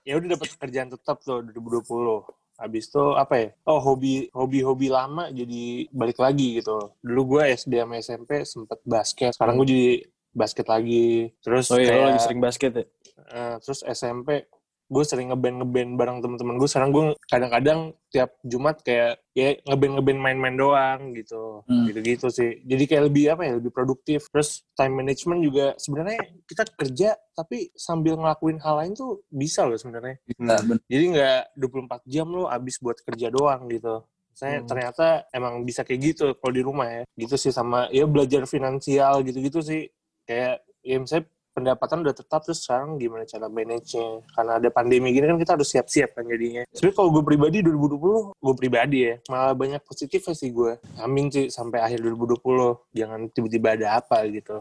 ya 0.01 0.13
udah 0.17 0.29
dapat 0.33 0.47
pekerjaan 0.51 0.89
tetap 0.89 1.17
tuh 1.21 1.45
2020. 1.45 2.25
Habis 2.55 2.83
itu 2.87 3.03
apa 3.13 3.33
ya? 3.35 3.47
Oh 3.63 3.77
hobi 3.77 4.31
hobi 4.31 4.59
hobi 4.59 4.87
lama 4.87 5.29
jadi 5.29 5.63
balik 5.91 6.17
lagi 6.17 6.57
gitu. 6.57 6.89
Dulu 6.99 7.37
gue 7.37 7.53
SD 7.53 7.73
sama 7.77 7.95
SMP 7.99 8.31
sempet 8.41 8.79
basket. 8.81 9.31
Sekarang 9.31 9.59
gue 9.59 9.67
jadi 9.67 9.89
basket 10.31 10.65
lagi. 10.65 11.29
Terus 11.39 11.69
Oh 11.69 11.77
iya, 11.77 11.89
kayak- 11.91 12.05
lagi 12.07 12.19
sering 12.19 12.41
basket 12.41 12.71
ya? 12.73 12.85
Eh, 13.27 13.55
terus 13.59 13.85
SMP 13.85 14.49
gue 14.85 15.03
sering 15.03 15.33
ngeband 15.33 15.65
ngeband 15.65 15.91
bareng 15.97 16.17
teman-teman 16.21 16.61
gue 16.61 16.69
sekarang 16.69 16.89
gue 16.93 17.03
kadang-kadang 17.25 17.79
tiap 18.13 18.37
Jumat 18.45 18.85
kayak 18.85 19.17
ya 19.33 19.57
ngeband 19.65 19.97
ngeband 19.97 20.19
main-main 20.21 20.55
doang 20.55 21.11
gitu. 21.17 21.65
Hmm. 21.65 21.89
gitu-gitu 21.89 22.29
sih. 22.29 22.61
Jadi 22.61 22.83
kayak 22.85 23.03
lebih 23.09 23.33
apa 23.33 23.41
ya 23.49 23.53
lebih 23.57 23.73
produktif. 23.73 24.29
Terus 24.29 24.61
time 24.77 24.93
management 25.01 25.41
juga 25.41 25.65
sebenarnya 25.81 26.19
kita 26.45 26.63
kerja 26.77 27.09
tapi 27.33 27.73
sambil 27.73 28.15
ngelakuin 28.15 28.61
hal 28.61 28.85
lain 28.85 28.93
tuh 28.93 29.25
bisa 29.33 29.65
loh 29.65 29.75
sebenarnya. 29.75 30.21
Nah, 30.37 30.61
jadi 30.85 31.03
nggak 31.11 31.41
24 31.57 32.05
jam 32.05 32.29
lo 32.29 32.45
abis 32.45 32.77
buat 32.77 33.01
kerja 33.01 33.33
doang 33.33 33.65
gitu. 33.73 34.05
Saya 34.35 34.61
Hmm. 34.61 34.67
ternyata 34.67 35.25
emang 35.31 35.63
bisa 35.65 35.81
kayak 35.81 36.13
gitu 36.13 36.25
kalau 36.37 36.53
di 36.53 36.61
rumah 36.61 36.87
ya. 36.91 37.03
Gitu 37.17 37.35
sih 37.41 37.49
sama 37.49 37.89
ya 37.89 38.05
belajar 38.05 38.45
finansial 38.45 39.25
gitu-gitu 39.25 39.65
sih. 39.65 39.89
Kayak 40.29 40.61
ya 40.85 40.95
misalnya 41.01 41.25
pendapatan 41.55 42.03
udah 42.03 42.11
tetap 42.11 42.43
terus 42.43 42.67
sekarang 42.67 42.99
gimana 42.99 43.23
cara 43.23 43.47
manage-nya 43.47 44.27
karena 44.29 44.51
ada 44.59 44.69
pandemi 44.69 45.15
gini 45.15 45.25
kan 45.25 45.39
kita 45.39 45.55
harus 45.55 45.71
siap-siap 45.71 46.11
kan 46.11 46.27
jadinya 46.27 46.67
sebenarnya 46.75 46.97
kalau 46.99 47.09
gue 47.15 47.23
pribadi 47.23 47.57
2020 47.63 48.35
gue 48.35 48.55
pribadi 48.59 48.97
ya 49.07 49.15
malah 49.31 49.55
banyak 49.55 49.79
positifnya 49.81 50.35
sih 50.35 50.51
gue 50.51 50.75
amin 50.99 51.31
sih 51.31 51.47
sampai 51.47 51.79
akhir 51.79 52.03
2020 52.03 52.43
jangan 52.91 53.19
tiba-tiba 53.31 53.67
ada 53.73 53.87
apa 53.97 54.27
gitu 54.27 54.59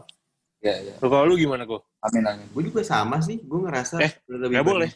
ya, 0.63 0.81
ya. 0.81 0.95
Kalau 0.97 1.27
lu 1.27 1.35
gimana 1.35 1.67
kok 1.67 1.83
amin 2.01 2.23
amin 2.25 2.47
Gue 2.49 2.63
juga 2.65 2.81
sama 2.81 3.21
sih. 3.21 3.37
Gue 3.37 3.59
ngerasa 3.61 4.01
Eh, 4.01 4.13
lebih 4.25 4.55
nggak 4.55 4.65
boleh. 4.65 4.89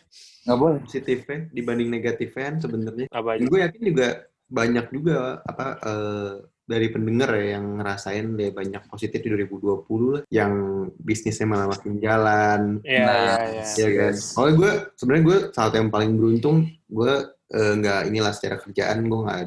nggak 0.48 0.58
boleh 0.58 0.78
positifnya 0.82 1.38
dibanding 1.52 1.90
negatifnya 1.92 2.58
sebenarnya. 2.58 3.06
apa 3.12 3.38
Dan 3.38 3.44
aja 3.44 3.50
gue 3.52 3.60
yakin 3.68 3.82
juga 3.86 4.08
banyak 4.50 4.86
juga 4.90 5.18
apa 5.46 5.66
eh, 5.78 6.34
dari 6.70 6.88
pendengar 6.88 7.34
ya 7.34 7.58
yang 7.58 7.76
ngerasain 7.76 8.30
deh 8.32 8.50
banyak 8.52 8.86
positif 8.86 9.18
di 9.18 9.30
2020 9.34 9.66
lah 10.12 10.22
yang 10.30 10.54
bisnisnya 10.96 11.46
malah 11.46 11.66
makin 11.68 11.98
jalan 11.98 12.62
Iya, 12.82 13.02
Nah, 13.02 13.18
iya, 13.44 13.64
iya. 13.66 13.66
ya 13.76 13.90
kan 14.00 14.14
soalnya 14.14 14.54
gue 14.56 14.72
sebenarnya 14.94 15.24
gue 15.26 15.38
salah 15.50 15.68
satu 15.68 15.78
yang 15.78 15.90
paling 15.90 16.12
beruntung 16.14 16.58
gue 16.88 17.14
eh, 17.50 17.74
nggak 17.76 18.02
inilah 18.06 18.30
secara 18.32 18.56
kerjaan 18.58 19.02
gue 19.04 19.20
nggak 19.20 19.44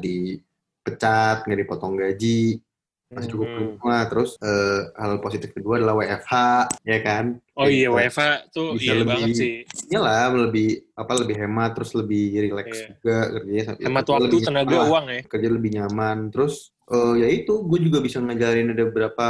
dipecat 0.83 1.37
nggak 1.41 1.59
dipotong 1.59 1.95
gaji 1.95 2.59
masih 3.07 3.29
cukup 3.29 3.45
Hmm. 3.45 3.55
beruntung 3.55 3.87
lah 3.87 4.03
terus 4.05 4.31
eh, 4.41 4.81
hal 4.91 5.13
positif 5.19 5.53
kedua 5.53 5.77
adalah 5.77 5.95
WFH 5.95 6.33
ya 6.81 6.99
kan 6.99 7.37
Oh 7.53 7.69
iya, 7.69 7.85
Gitu. 7.85 7.93
WFA 7.95 8.29
tuh 8.49 8.67
Bisa 8.73 8.83
iya 8.83 8.93
lebih- 8.97 9.09
banget 9.13 9.29
sih. 9.37 9.53
Iyalah 9.87 10.25
lebih 10.33 10.67
apa 10.91 11.13
lebih 11.15 11.35
hemat 11.37 11.71
terus 11.71 11.93
lebih 11.93 12.25
relax 12.41 12.65
Iya. 12.67 12.87
juga 12.91 13.17
kerjanya 13.31 13.63
ya, 13.69 13.85
Hemat 13.85 14.03
waktu, 14.03 14.23
lebih 14.25 14.39
tenaga, 14.41 14.73
lah. 14.73 14.87
uang 14.89 15.05
ya. 15.07 15.21
kerja 15.23 15.47
lebih 15.47 15.69
nyaman 15.71 16.17
terus 16.27 16.53
eh, 16.93 17.13
ya 17.19 17.27
itu 17.27 17.53
gue 17.65 17.79
juga 17.81 17.97
bisa 17.99 18.21
ngejalanin 18.21 18.71
ada 18.77 18.83
beberapa 18.87 19.27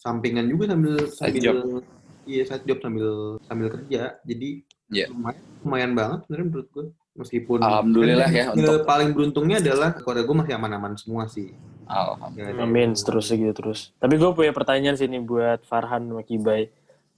sampingan 0.00 0.46
juga 0.48 0.72
sambil 0.72 0.94
sambil 1.12 1.42
job. 1.42 1.56
iya 2.24 2.42
side 2.46 2.64
job 2.64 2.78
sambil 2.80 3.36
sambil 3.44 3.68
kerja 3.68 4.16
jadi 4.24 4.62
Iya. 4.90 5.06
lumayan 5.06 5.42
lumayan 5.62 5.92
banget 5.94 6.18
sebenarnya 6.26 6.46
menurut 6.50 6.68
gue 6.74 6.86
meskipun 7.14 7.58
Alhamdulillah 7.62 8.30
ya 8.30 8.44
untuk 8.50 8.82
paling 8.82 9.14
beruntungnya 9.14 9.62
adalah 9.62 9.94
keluarga 9.94 10.22
gue 10.26 10.36
masih 10.42 10.54
aman-aman 10.58 10.92
semua 10.98 11.30
sih 11.30 11.54
alhamdulillah. 11.90 12.62
Amin, 12.62 12.94
seterusnya 12.94 13.34
gitu 13.38 13.54
terus. 13.58 13.90
Tapi 13.98 14.14
gue 14.14 14.30
punya 14.30 14.54
pertanyaan 14.54 14.94
sih 14.94 15.10
nih 15.10 15.22
buat 15.26 15.66
Farhan 15.66 16.06
sama 16.06 16.22
Kibai. 16.22 16.70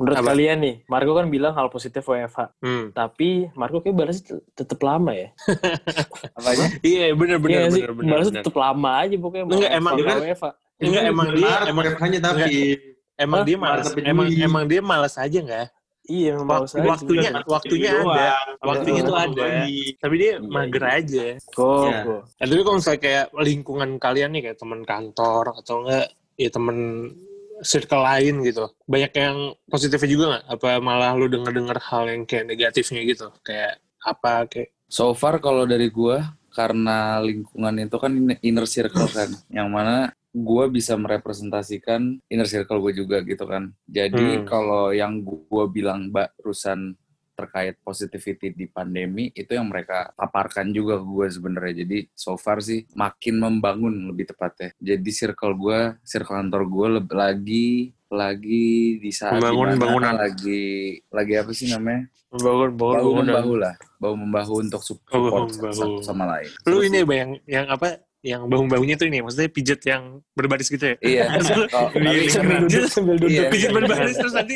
Menurut 0.02 0.18
Apa? 0.18 0.28
kalian 0.28 0.58
nih, 0.58 0.74
Marco 0.84 1.12
kan 1.14 1.26
bilang 1.28 1.54
hal 1.54 1.70
positif 1.70 2.02
WFH. 2.02 2.58
Hmm. 2.58 2.90
Tapi 2.90 3.46
Marco 3.54 3.78
kayak 3.78 3.94
balasnya 3.94 4.22
tet- 4.26 4.44
tetep 4.52 4.82
lama 4.82 5.14
ya. 5.14 5.30
apa 6.36 6.48
aja 6.48 6.64
Iya, 6.82 7.14
bener 7.14 7.38
bener 7.38 7.48
Iya 7.48 7.60
nggak 7.60 7.70
sih? 7.70 7.80
bener 7.80 7.92
bener. 7.94 8.10
balasnya 8.10 8.32
bener. 8.32 8.42
tetep 8.42 8.56
lama 8.56 8.90
aja 8.98 9.14
pokoknya. 9.16 9.44
Enggak, 9.46 9.70
emang 9.72 9.92
kan- 9.96 10.20
WFH. 10.20 10.46
Enggak, 10.82 11.02
emang 11.06 11.28
dia 11.30 11.46
Benar, 11.46 11.60
emang 11.64 11.84
WFH-nya 11.86 12.18
tapi 12.20 12.52
emang 13.14 13.40
dia 13.44 13.56
malas 13.56 13.86
emang 13.94 14.26
emang 14.28 14.64
dia 14.66 14.80
malas 14.82 15.14
aja 15.14 15.38
nggak 15.38 15.68
Iya, 16.02 16.34
waktunya 16.42 17.30
waktunya 17.46 17.90
itu 17.94 18.08
ada. 18.10 18.34
Waktunya 18.58 18.98
Iya. 18.98 19.06
tuh 19.06 19.16
ada. 19.16 19.44
Tapi 20.02 20.14
dia 20.18 20.30
Iya, 20.34 20.38
mager 20.42 20.82
iya. 20.82 20.98
aja. 20.98 21.24
Kok, 21.48 21.86
Iya. 21.86 22.00
kok. 22.02 22.20
Nah, 22.26 22.46
tapi 22.50 22.60
kalau 22.60 22.76
misalnya 22.76 23.00
kayak 23.00 23.24
lingkungan 23.38 23.90
kalian 23.96 24.30
nih 24.34 24.42
kayak 24.42 24.58
teman 24.58 24.80
kantor 24.82 25.44
atau 25.54 25.74
enggak 25.78 26.06
ya 26.34 26.48
temen 26.50 26.78
circle 27.62 28.02
lain 28.02 28.42
gitu. 28.42 28.68
Banyak 28.84 29.12
yang 29.14 29.36
positifnya 29.66 30.10
juga 30.10 30.24
nggak? 30.28 30.44
Apa 30.52 30.68
malah 30.78 31.14
lu 31.14 31.26
denger-denger 31.26 31.78
hal 31.78 32.04
yang 32.10 32.22
kayak 32.26 32.46
negatifnya 32.50 33.00
gitu? 33.06 33.26
Kayak 33.42 33.78
apa 34.02 34.46
kayak 34.50 34.70
So 34.92 35.16
far 35.16 35.40
kalau 35.40 35.64
dari 35.64 35.88
gua 35.88 36.36
karena 36.52 37.16
lingkungan 37.24 37.80
itu 37.80 37.96
kan 37.96 38.12
in- 38.12 38.40
inner 38.44 38.68
circle 38.68 39.08
kan, 39.08 39.30
yang 39.56 39.72
mana 39.72 40.12
gua 40.32 40.68
bisa 40.68 40.96
merepresentasikan 40.96 42.20
inner 42.28 42.44
circle 42.44 42.80
gue 42.80 43.04
juga 43.04 43.24
gitu 43.24 43.44
kan. 43.44 43.72
Jadi 43.88 44.40
Hmm. 44.40 44.44
kalau 44.44 44.92
yang 44.92 45.24
gua 45.24 45.64
bilang 45.64 46.12
barusan 46.12 46.96
terkait 47.42 47.74
positivity 47.82 48.54
di 48.54 48.66
pandemi 48.66 49.34
itu 49.34 49.50
yang 49.50 49.66
mereka 49.66 50.14
paparkan 50.14 50.70
juga 50.70 51.02
ke 51.02 51.06
gue 51.06 51.26
sebenarnya. 51.28 51.74
Jadi 51.82 51.98
so 52.14 52.38
far 52.38 52.62
sih 52.62 52.86
makin 52.94 53.42
membangun 53.42 54.14
lebih 54.14 54.30
tepatnya. 54.30 54.70
Jadi 54.78 55.10
circle 55.10 55.58
gue, 55.58 55.80
circle 56.02 56.38
kantor 56.38 56.62
gue 56.70 56.86
lagi 57.10 57.68
lagi 58.12 59.00
di 59.00 59.08
saat 59.08 59.40
Membangun 59.40 59.80
bangunan. 59.80 60.14
lagi 60.20 61.00
lagi 61.08 61.34
apa 61.34 61.50
sih 61.50 61.72
namanya? 61.72 62.12
Membangun, 62.28 62.70
bangun, 62.76 62.96
bahu 62.96 63.10
membahu 63.24 63.52
lah 63.56 63.74
bahu 63.96 64.14
membahu 64.16 64.52
untuk 64.64 64.80
bahu 64.80 64.88
support 64.88 65.48
membahu. 65.52 65.72
satu 65.76 66.00
sama 66.00 66.24
lain 66.36 66.48
lu 66.48 66.80
Terus- 66.80 66.84
ini 66.88 66.98
bang 67.04 67.28
yang 67.44 67.66
apa 67.68 68.00
yang 68.22 68.46
bahu-bahunya 68.46 68.94
tuh 68.94 69.10
ini 69.10 69.18
maksudnya 69.18 69.50
pijet 69.50 69.82
yang 69.82 70.22
berbaris 70.32 70.70
gitu 70.70 70.94
ya? 70.94 70.96
iya 71.02 71.24
Terus 71.34 71.50
Iya, 71.50 71.66
tapi- 71.66 72.06
iya. 72.06 72.30
Sambil 72.30 72.56
duduk, 72.62 72.84
sambil 72.86 73.14
duduk. 73.18 73.30
Iya. 73.34 73.50
Pijet 73.50 73.70
berbaris 73.72 74.14
terus 74.16 74.32
nanti 74.32 74.54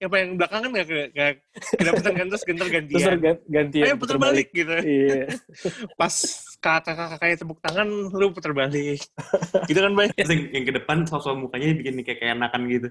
apa 0.00 0.16
yang 0.16 0.30
belakang 0.34 0.60
kan 0.60 0.70
nggak 0.72 0.86
ke- 0.86 1.08
nggak 1.12 1.30
kedapatan 1.76 2.12
kan 2.14 2.26
terus 2.32 2.42
gentar 2.42 2.66
Terus 2.66 2.74
gantian. 2.74 3.16
gan- 3.20 3.44
gantian. 3.46 3.84
Ayo 3.84 3.94
putar 3.94 4.16
balik 4.16 4.48
gitu. 4.50 4.72
Iya. 4.74 5.36
Pas 6.00 6.14
kakak-kakaknya 6.58 7.36
tepuk 7.36 7.60
tangan, 7.60 7.88
lu 8.08 8.32
putar 8.32 8.50
balik. 8.50 8.96
gitu 9.68 9.78
kan, 9.78 9.92
Bay? 9.92 10.08
Terus 10.10 10.32
yang, 10.32 10.42
yang 10.50 10.64
ke 10.64 10.72
depan 10.72 10.96
sosok 11.04 11.36
mukanya 11.36 11.76
bikin 11.76 12.00
kayak 12.00 12.18
kayak 12.18 12.32
enakan 12.34 12.60
gitu. 12.66 12.88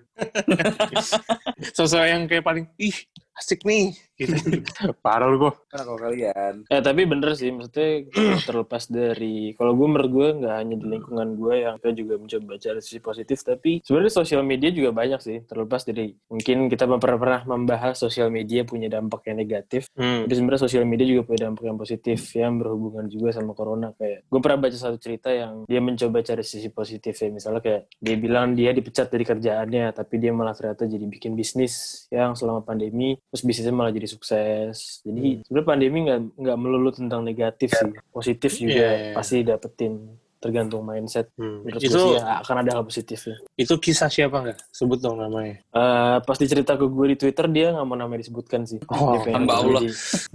Sosok 1.74 2.06
yang 2.06 2.22
kayak 2.26 2.44
paling, 2.44 2.66
ih, 2.78 2.94
asik 3.38 3.66
nih. 3.66 3.94
Gitu. 4.14 4.30
Parah 5.06 5.26
lu 5.26 5.42
kok. 5.42 5.66
Karena 5.68 5.84
kalau 5.90 6.00
kalian 6.00 6.54
Eh 6.70 6.82
tapi 6.86 7.02
bener 7.10 7.34
sih, 7.34 7.50
maksudnya 7.50 8.06
terlepas 8.46 8.86
dari, 8.86 9.58
kalau 9.58 9.74
gue 9.74 9.88
menurut 9.90 10.12
gue 10.14 10.28
nggak 10.44 10.54
hanya 10.54 10.76
di 10.78 10.86
lingkungan 10.86 11.30
gue 11.34 11.54
yang 11.66 11.76
kita 11.82 11.92
juga 11.98 12.14
mencoba 12.22 12.62
cari 12.62 12.80
sisi 12.80 13.02
positif, 13.02 13.42
tapi 13.42 13.82
sebenarnya 13.82 14.14
sosial 14.14 14.46
media 14.46 14.70
juga 14.70 14.94
banyak 14.94 15.20
sih, 15.20 15.38
terlepas 15.50 15.82
dari 15.82 16.14
mungkin 16.30 16.70
kita 16.70 16.86
pernah 17.02 17.18
pernah 17.18 17.42
membahas 17.58 17.98
sosial 17.98 18.30
media 18.30 18.62
punya 18.64 18.86
dampak 18.88 19.26
yang 19.28 19.42
negatif, 19.42 19.90
Hmm. 19.94 20.26
tapi 20.26 20.34
sebenarnya 20.34 20.62
sosial 20.66 20.86
media 20.86 21.06
juga 21.06 21.22
punya 21.26 21.50
dampak 21.50 21.64
yang 21.70 21.78
positif 21.78 22.20
yang 22.34 22.58
berhubungan 22.58 23.06
juga 23.10 23.30
sama 23.30 23.54
corona 23.54 23.94
kayak 23.94 24.26
gue 24.26 24.40
pernah 24.42 24.60
baca 24.66 24.78
satu 24.78 24.98
cerita 24.98 25.30
yang 25.30 25.64
dia 25.70 25.80
mencoba 25.80 26.20
cari 26.26 26.44
sisi 26.44 26.70
positif 26.74 27.14
ya 27.18 27.30
misalnya 27.30 27.62
kayak 27.62 27.82
dia 28.02 28.16
bilang 28.18 28.58
dia 28.58 28.74
dipecat 28.74 29.08
dari 29.08 29.24
kerjaannya 29.24 29.94
tapi 29.94 30.18
dia 30.18 30.34
malah 30.34 30.58
ternyata 30.58 30.90
jadi 30.90 31.06
bikin 31.06 31.38
bisnis 31.38 32.06
yang 32.10 32.34
selama 32.34 32.66
pandemi 32.66 33.16
terus 33.34 33.42
bisnisnya 33.42 33.74
malah 33.74 33.90
jadi 33.90 34.06
sukses 34.06 35.02
jadi 35.02 35.42
sebenarnya 35.42 35.66
pandemi 35.66 35.98
nggak 36.06 36.20
nggak 36.38 36.58
melulu 36.58 36.94
tentang 36.94 37.26
negatif 37.26 37.74
sih 37.74 37.90
positif 38.08 38.52
juga 38.54 38.70
Iya, 38.70 38.90
iya. 38.94 39.12
pasti 39.12 39.42
dapetin 39.42 39.94
tergantung 40.38 40.84
mindset 40.84 41.32
Hmm. 41.34 41.64
menurut 41.64 41.80
Itu 41.80 41.96
sih 41.98 42.14
ya, 42.14 42.40
akan 42.40 42.56
ada 42.62 42.72
hal 42.76 42.84
positifnya 42.84 43.40
itu 43.56 43.74
kisah 43.74 44.06
siapa 44.06 44.38
nggak? 44.38 44.60
Sebut 44.70 45.00
dong 45.00 45.16
namanya. 45.18 45.56
Eh 45.66 46.18
pas 46.20 46.36
dicerita 46.36 46.76
ke 46.76 46.84
gue 46.84 47.06
di 47.08 47.18
twitter 47.18 47.48
dia 47.48 47.72
nggak 47.72 47.88
mau 47.88 47.96
namanya 47.96 48.22
disebutkan 48.22 48.68
sih 48.68 48.76
Oh, 48.86 49.16
hamba 49.24 49.64
Allah. 49.64 49.82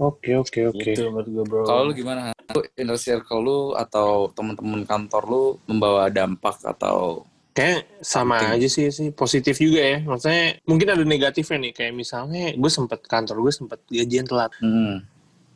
Oke, 0.01 0.33
oke, 0.33 0.59
oke. 0.67 0.81
gitu 0.83 1.07
menurut 1.07 1.29
gue 1.29 1.43
bro 1.45 1.61
kalau 1.61 1.87
lu 1.87 1.93
gimana 1.93 2.33
lu 2.49 2.65
inner 2.73 2.97
circle 2.97 3.39
lu 3.39 3.59
atau 3.77 4.33
teman-teman 4.33 4.81
kantor 4.83 5.23
lu 5.23 5.43
membawa 5.63 6.09
dampak 6.09 6.57
atau 6.65 7.21
Kayak 7.49 7.89
sama 7.99 8.55
aja 8.55 8.67
sih 8.69 8.87
sih 8.93 9.09
positif 9.11 9.57
juga 9.57 9.81
ya. 9.81 9.97
Maksudnya 10.05 10.61
mungkin 10.63 10.87
ada 10.93 11.03
negatifnya 11.03 11.57
nih 11.67 11.73
kayak 11.75 11.93
misalnya 11.97 12.53
gue 12.55 12.71
sempet 12.71 13.03
kantor 13.09 13.35
gue 13.43 13.53
sempet 13.53 13.79
gajian 13.89 14.25
telat. 14.29 14.53
hmm, 14.61 15.03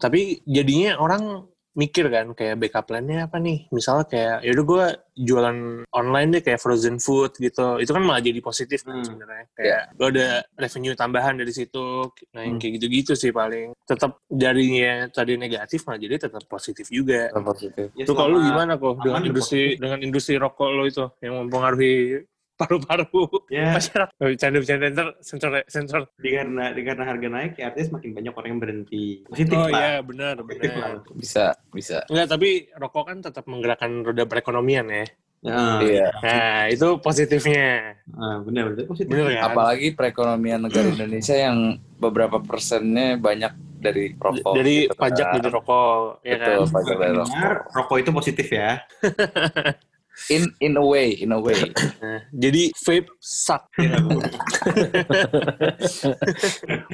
Tapi 0.02 0.42
jadinya 0.44 1.00
orang 1.00 1.48
mikir 1.74 2.06
kan 2.10 2.34
kayak 2.34 2.62
backup 2.62 2.86
plan-nya 2.86 3.26
apa 3.26 3.42
nih. 3.42 3.66
Misalnya 3.74 4.06
kayak 4.06 4.38
yaudah 4.46 4.66
gue 4.66 4.86
jualan 5.14 5.58
online 5.90 6.30
deh 6.38 6.42
kayak 6.42 6.62
frozen 6.62 6.98
food 6.98 7.34
gitu. 7.38 7.78
Itu 7.82 7.92
kan 7.94 8.02
malah 8.06 8.22
jadi 8.22 8.40
positif 8.42 8.86
kan 8.86 9.02
Hmm. 9.02 9.06
sebenarnya. 9.06 9.46
Kayak 9.54 9.82
lo 9.98 10.06
ada 10.10 10.28
revenue 10.54 10.94
tambahan 10.94 11.36
dari 11.38 11.54
situ. 11.54 12.10
Nah 12.34 12.42
yang 12.46 12.58
Hmm. 12.58 12.62
kayak 12.62 12.74
gitu-gitu 12.78 13.14
sih 13.18 13.34
paling. 13.34 13.74
Tetap 13.86 14.22
jadinya 14.30 15.10
tadi 15.10 15.34
negatif 15.38 15.86
malah 15.86 16.00
jadi 16.00 16.16
tetap 16.22 16.44
positif 16.46 16.88
juga. 16.90 17.30
positif 17.44 17.90
Ya, 17.94 18.06
Itu 18.06 18.14
kalau 18.16 18.38
lu 18.38 18.40
gimana 18.46 18.78
kok 18.78 19.02
dengan 19.02 19.22
industri 19.26 19.76
dengan 19.76 20.00
industri 20.00 20.38
rokok 20.38 20.70
lo 20.70 20.84
itu 20.86 21.06
yang 21.20 21.42
mempengaruhi 21.46 22.24
paru-paru 22.54 23.10
Ya, 23.48 23.74
masyarakat. 23.74 24.14
Oh, 24.16 24.28
Bercanda-bercanda 24.28 24.86
ntar 24.90 25.08
sensor 25.20 25.52
sensor. 25.66 26.02
di 26.16 26.30
karena 26.30 26.70
di 26.70 26.82
karena 26.82 27.04
harga 27.04 27.28
naik 27.28 27.54
ya 27.56 27.70
artinya 27.70 27.88
semakin 27.90 28.10
banyak 28.14 28.34
orang 28.34 28.50
yang 28.50 28.62
berhenti. 28.62 29.06
Positif 29.26 29.54
Oh 29.54 29.68
lah. 29.68 29.74
iya 29.74 29.94
benar 30.00 30.36
benar. 30.42 31.02
bisa 31.14 31.46
bisa 31.70 32.06
Enggak 32.08 32.28
tapi 32.30 32.50
rokok 32.74 33.04
kan 33.06 33.18
tetap 33.20 33.44
menggerakkan 33.46 33.92
roda 34.02 34.24
perekonomian 34.24 34.88
ya. 34.88 35.06
Ya, 35.44 35.60
iya 35.84 36.08
Nah 36.24 36.72
itu 36.72 36.88
positifnya. 36.98 38.00
ah, 38.14 38.40
benar 38.40 38.72
benar 38.72 38.86
positif. 38.88 39.12
Bener 39.12 39.28
kan? 39.34 39.52
apalagi 39.52 39.92
perekonomian 39.92 40.62
negara 40.62 40.88
Indonesia 40.96 41.36
yang 41.36 41.58
beberapa 41.98 42.40
persennya 42.40 43.18
banyak 43.18 43.52
dari 43.78 44.16
rokok 44.16 44.54
dari 44.56 44.88
gitu 44.88 44.96
kan. 44.96 45.02
pajak 45.04 45.28
dari 45.36 45.50
rokok 45.52 45.92
ya 46.24 46.32
kan. 46.32 46.48
betul 46.48 46.64
pajak 46.72 46.96
dari 46.96 47.14
rokok 47.14 47.56
rokok 47.76 47.98
itu 48.00 48.10
positif 48.14 48.48
ya. 48.48 48.72
in 50.30 50.46
in 50.62 50.78
a 50.78 50.86
way 50.86 51.18
in 51.18 51.34
a 51.34 51.40
way 51.42 51.58
jadi 52.44 52.70
vape 52.86 53.10
suck. 53.18 53.66
ya 53.82 53.98
kan? 53.98 54.04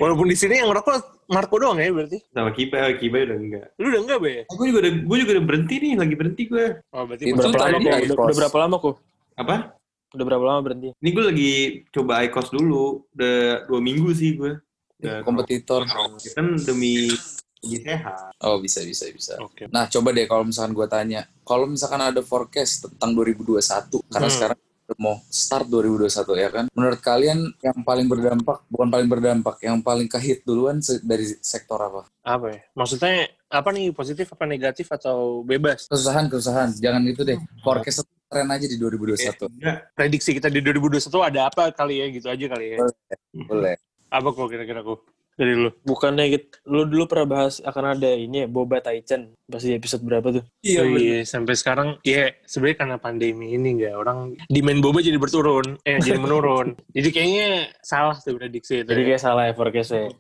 Walaupun 0.02 0.32
di 0.32 0.38
sini 0.40 0.64
yang 0.64 0.72
rokok 0.72 1.20
Marco 1.30 1.62
doang 1.62 1.78
ya 1.78 1.94
berarti. 1.94 2.18
Sama 2.34 2.50
Kiba, 2.56 2.90
Kiba 2.98 3.28
udah 3.28 3.38
enggak. 3.38 3.68
Lu 3.78 3.86
udah 3.94 4.02
enggak 4.02 4.20
be? 4.24 4.34
Gue 4.50 4.66
juga 4.74 4.80
udah, 4.82 4.94
gue 5.06 5.18
juga 5.22 5.32
udah 5.38 5.46
berhenti 5.46 5.76
nih, 5.78 5.94
lagi 5.94 6.16
berhenti 6.18 6.44
gue. 6.50 6.66
Oh 6.90 7.04
berarti 7.06 7.24
Itu 7.30 7.38
berapa 7.38 7.70
lama 7.70 7.86
kok? 7.86 8.02
Udah, 8.10 8.36
berapa 8.36 8.58
lama 8.58 8.76
kok? 8.82 8.96
Apa? 9.38 9.56
Udah 10.10 10.26
berapa 10.26 10.46
lama 10.50 10.60
berhenti? 10.66 10.90
Ini 10.98 11.10
gue 11.14 11.24
lagi 11.30 11.52
coba 11.94 12.26
ICOS 12.26 12.50
dulu, 12.50 13.06
udah 13.14 13.38
dua 13.70 13.80
minggu 13.80 14.10
sih 14.18 14.34
gue. 14.34 14.58
Udah 15.00 15.24
kompetitor 15.24 15.88
kan 16.36 16.60
demi 16.60 17.08
lebih 17.62 17.84
sehat. 17.86 18.32
oh 18.40 18.58
bisa 18.58 18.80
bisa 18.82 19.06
bisa 19.08 19.34
Oke. 19.40 19.68
Nah, 19.68 19.86
coba 19.86 20.10
deh 20.10 20.26
kalau 20.26 20.44
misalkan 20.44 20.72
gue 20.72 20.88
tanya, 20.88 21.22
kalau 21.42 21.66
misalkan 21.66 22.00
ada 22.00 22.22
forecast 22.22 22.88
tentang 22.88 23.12
2021, 23.14 24.00
karena 24.08 24.26
Hmm. 24.26 24.34
sekarang 24.34 24.60
mau 24.98 25.22
start 25.24 25.70
2021 25.70 26.34
ya 26.36 26.50
kan, 26.50 26.66
menurut 26.72 26.98
kalian 27.00 27.54
yang 27.60 27.78
paling 27.80 28.06
berdampak, 28.06 28.66
bukan 28.66 28.90
paling 28.90 29.06
berdampak, 29.06 29.56
yang 29.60 29.78
paling 29.80 30.08
kehit 30.08 30.42
duluan 30.42 30.82
se- 30.82 30.98
dari 31.00 31.30
sektor 31.40 31.78
apa? 31.78 32.10
Apa 32.20 32.46
ya? 32.50 32.60
Maksudnya 32.74 33.14
apa 33.46 33.70
nih 33.70 33.92
positif 33.92 34.26
apa 34.30 34.44
negatif 34.44 34.90
atau 34.90 35.42
bebas? 35.42 35.86
Kesusahan, 35.86 36.26
kesusahan, 36.26 36.74
jangan 36.74 37.06
itu 37.06 37.22
deh. 37.22 37.38
Forecast 37.60 38.02
tren 38.26 38.46
aja 38.48 38.66
di 38.66 38.78
2021. 38.78 39.46
Enggak, 39.52 39.78
Prediksi 39.94 40.34
kita 40.34 40.50
di 40.50 40.58
2021 40.60 41.06
ada 41.24 41.40
apa 41.46 41.70
kali 41.70 41.96
ya 41.98 42.06
gitu 42.10 42.28
aja 42.28 42.46
kali 42.48 42.66
ya. 42.74 42.78
Boleh. 43.36 43.78
Apa 44.10 44.28
kok 44.28 44.50
kira-kira 44.50 44.82
kok 44.82 45.06
dari 45.40 45.56
lu? 45.56 45.72
Bukannya 45.88 46.36
gitu, 46.36 46.48
lu 46.68 46.84
dulu 46.84 47.08
pernah 47.08 47.28
bahas 47.40 47.64
akan 47.64 47.96
ada 47.96 48.12
ini 48.12 48.44
ya, 48.44 48.48
Boba 48.52 48.84
Taichan. 48.84 49.32
Pas 49.48 49.64
di 49.64 49.72
episode 49.72 50.04
berapa 50.04 50.28
tuh? 50.36 50.44
Iya, 50.60 51.24
sampai 51.24 51.56
sekarang 51.56 51.98
ya 52.04 52.30
sebenarnya 52.44 52.78
karena 52.84 52.98
pandemi 53.00 53.56
ini 53.56 53.80
nggak 53.80 53.96
orang 53.96 54.36
demand 54.52 54.84
boba 54.84 55.00
jadi 55.00 55.16
berturun, 55.16 55.80
eh 55.88 55.98
jadi 56.04 56.20
menurun. 56.28 56.76
jadi 56.92 57.10
kayaknya 57.10 57.48
salah 57.80 58.20
tuh 58.20 58.36
prediksi 58.36 58.84
itu. 58.84 58.92
Jadi 58.92 59.02
ya. 59.02 59.08
kayak 59.16 59.22
salah 59.24 59.44
ya 59.48 59.54
forecastnya. 59.56 60.12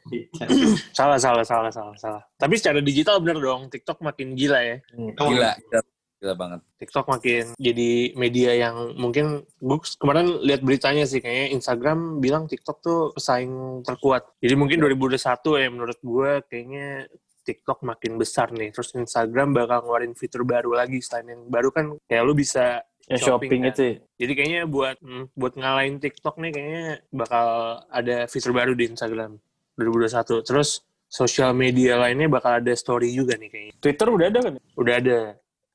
Salah, 0.95 1.19
salah, 1.19 1.43
salah, 1.43 1.69
salah, 1.69 1.95
salah. 1.99 2.23
Tapi 2.39 2.55
secara 2.55 2.79
digital 2.79 3.19
bener 3.19 3.37
dong, 3.43 3.67
TikTok 3.67 3.99
makin 3.99 4.33
gila 4.33 4.63
ya. 4.63 4.77
Hmm. 4.95 5.11
Gila, 5.13 5.51
gila, 5.59 5.79
gila 6.19 6.35
banget. 6.35 6.59
TikTok 6.83 7.05
makin 7.07 7.55
jadi 7.55 7.91
media 8.19 8.51
yang 8.51 8.75
mungkin 8.99 9.47
gue 9.47 9.77
kemarin 9.95 10.43
lihat 10.43 10.61
beritanya 10.61 11.07
sih 11.07 11.23
kayaknya 11.23 11.55
Instagram 11.55 12.19
bilang 12.19 12.45
TikTok 12.45 12.77
tuh 12.83 12.99
pesaing 13.15 13.81
terkuat. 13.87 14.27
Jadi 14.43 14.53
mungkin 14.59 14.83
2021 14.83 15.15
ya 15.63 15.67
menurut 15.71 15.99
gue 16.03 16.31
kayaknya 16.51 17.07
TikTok 17.47 17.81
makin 17.87 18.19
besar 18.19 18.51
nih. 18.51 18.69
Terus 18.75 18.91
Instagram 18.93 19.55
bakal 19.55 19.87
ngeluarin 19.87 20.13
fitur 20.13 20.43
baru 20.43 20.75
lagi 20.75 20.99
selain 20.99 21.33
yang 21.33 21.41
baru 21.47 21.71
kan 21.71 21.85
kayak 22.05 22.23
lu 22.27 22.35
bisa 22.35 22.83
Yang 23.09 23.25
Shopping, 23.25 23.49
shopping, 23.49 23.61
kan? 23.65 23.71
itu 23.73 23.81
ya. 23.81 23.95
jadi 24.21 24.31
kayaknya 24.37 24.61
buat 24.69 24.97
hmm, 25.01 25.33
buat 25.33 25.53
ngalahin 25.57 25.97
TikTok 25.97 26.35
nih 26.45 26.51
kayaknya 26.53 26.85
bakal 27.09 27.47
ada 27.89 28.29
fitur 28.29 28.53
baru 28.53 28.77
di 28.77 28.85
Instagram 28.85 29.33
2021. 29.81 30.45
Terus 30.45 30.85
sosial 31.09 31.57
media 31.57 31.97
lainnya 31.97 32.29
bakal 32.29 32.61
ada 32.61 32.69
story 32.77 33.09
juga 33.09 33.33
nih 33.33 33.49
kayaknya. 33.49 33.73
Twitter 33.81 34.07
udah 34.13 34.27
ada 34.29 34.39
kan? 34.45 34.53
Udah 34.77 34.93
ada. 35.01 35.19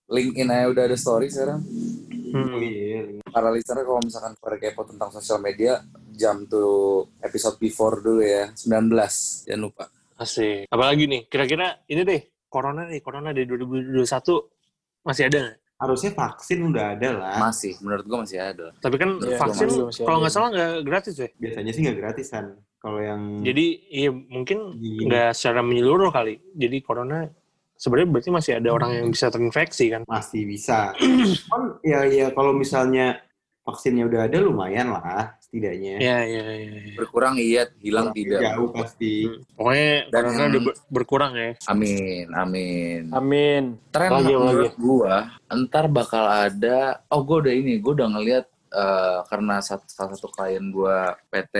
LinkedIn 0.08 0.48
aja 0.52 0.66
udah 0.68 0.84
ada 0.84 0.96
story 0.96 1.32
sekarang. 1.32 1.60
Hmm. 2.34 2.58
Iya. 2.58 3.22
Para 3.30 3.54
listener 3.54 3.86
kalau 3.86 4.02
misalkan 4.02 4.34
pada 4.38 4.56
kepo 4.58 4.82
tentang 4.82 5.10
sosial 5.14 5.38
media, 5.38 5.82
jam 6.10 6.46
tuh 6.50 7.06
episode 7.22 7.56
before 7.62 8.02
dulu 8.02 8.26
ya. 8.26 8.50
19, 8.58 8.90
jangan 9.46 9.62
lupa. 9.62 9.84
Asik. 10.18 10.66
Apalagi 10.70 11.06
nih, 11.06 11.22
kira-kira 11.30 11.78
ini 11.86 12.02
deh, 12.02 12.20
corona 12.50 12.86
nih, 12.86 13.02
corona 13.02 13.30
di 13.30 13.46
2021 13.46 14.02
masih 15.06 15.24
ada 15.30 15.38
nggak? 15.42 15.58
Harusnya 15.74 16.10
vaksin 16.14 16.58
udah 16.70 16.84
ada 16.94 17.08
lah. 17.12 17.36
Masih, 17.42 17.74
menurut 17.82 18.04
gua 18.06 18.18
masih 18.22 18.38
ada. 18.38 18.70
Tapi 18.78 18.94
kan 18.94 19.18
Iya, 19.18 19.38
vaksin 19.42 19.68
kalau 20.06 20.18
nggak 20.22 20.34
salah 20.34 20.48
nggak 20.54 20.72
gratis 20.86 21.14
ya. 21.18 21.28
Biasanya 21.34 21.70
sih 21.74 21.82
nggak 21.82 21.98
gratisan. 21.98 22.44
Kalau 22.78 23.00
yang 23.02 23.42
Jadi 23.42 23.66
iya 23.90 24.10
mungkin 24.12 24.78
nggak 24.78 25.34
secara 25.34 25.66
menyeluruh 25.66 26.14
kali. 26.14 26.38
Jadi 26.54 26.78
corona 26.78 27.26
sebenarnya 27.84 28.08
berarti 28.08 28.30
masih 28.32 28.52
ada 28.56 28.68
orang 28.72 28.90
yang 28.96 29.06
bisa 29.12 29.28
terinfeksi 29.28 29.92
kan. 29.92 30.02
masih 30.08 30.48
bisa. 30.48 30.96
Cuman 30.96 31.76
ya 31.84 32.08
ya 32.08 32.32
kalau 32.32 32.56
misalnya 32.56 33.20
vaksinnya 33.60 34.04
udah 34.04 34.20
ada 34.24 34.36
lumayan 34.40 34.92
lah 34.92 35.36
setidaknya. 35.40 35.96
Iya 35.96 36.18
iya 36.24 36.44
iya. 36.54 36.72
iya. 36.80 36.94
Berkurang 36.96 37.36
iya, 37.36 37.62
hilang 37.78 38.12
Kurangnya 38.12 38.20
tidak. 38.20 38.40
Jauh 38.42 38.68
pasti. 38.72 39.12
Hmm. 39.24 39.40
Pokoknya 39.52 39.88
Dan 40.08 40.22
yang- 40.24 40.48
udah 40.48 40.62
ber- 40.64 40.80
berkurang 40.90 41.32
ya. 41.34 41.50
Amin, 41.68 42.26
amin. 42.34 43.02
Amin. 43.08 43.64
Tren 43.88 44.10
Lagi, 44.10 44.32
menurut 44.32 44.74
gua, 44.76 45.14
ntar 45.50 45.88
bakal 45.88 46.24
ada, 46.24 47.04
oh 47.08 47.20
gua 47.20 47.40
udah 47.40 47.52
ini, 47.52 47.76
gua 47.78 47.92
udah 47.94 48.08
ngeliat 48.10 48.44
eh, 48.74 49.18
karena 49.30 49.62
satu, 49.62 49.86
salah 49.86 50.12
satu 50.12 50.28
klien 50.28 50.64
gua 50.68 51.14
PT 51.30 51.54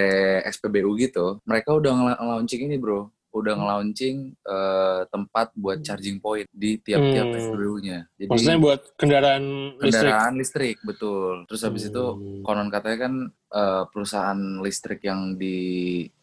SPBU 0.51 0.99
gitu, 0.99 1.39
mereka 1.45 1.71
udah 1.73 1.93
ngel- 1.95 2.19
nge-launching 2.19 2.67
ini 2.67 2.77
bro, 2.77 3.07
udah 3.35 3.53
nge-launching 3.53 4.17
eh, 4.39 5.01
tempat 5.05 5.51
buat 5.53 5.79
charging 5.81 6.17
point 6.17 6.47
di 6.49 6.79
tiap-tiap 6.79 7.27
Hmm. 7.27 7.39
SPBU-nya. 7.41 7.99
Jadi 8.15 8.31
Maksudnya 8.31 8.59
buat 8.59 8.81
kendaraan 8.95 9.45
listrik. 9.77 9.91
kendaraan 10.01 10.35
listrik. 10.35 10.77
betul. 10.81 11.43
Terus 11.45 11.63
habis 11.63 11.83
itu 11.85 12.05
Hmm. 12.07 12.41
konon 12.41 12.71
katanya 12.71 12.99
kan 13.01 13.13
eh, 13.53 13.83
perusahaan 13.89 14.39
listrik 14.59 15.03
yang 15.03 15.35
di 15.35 15.59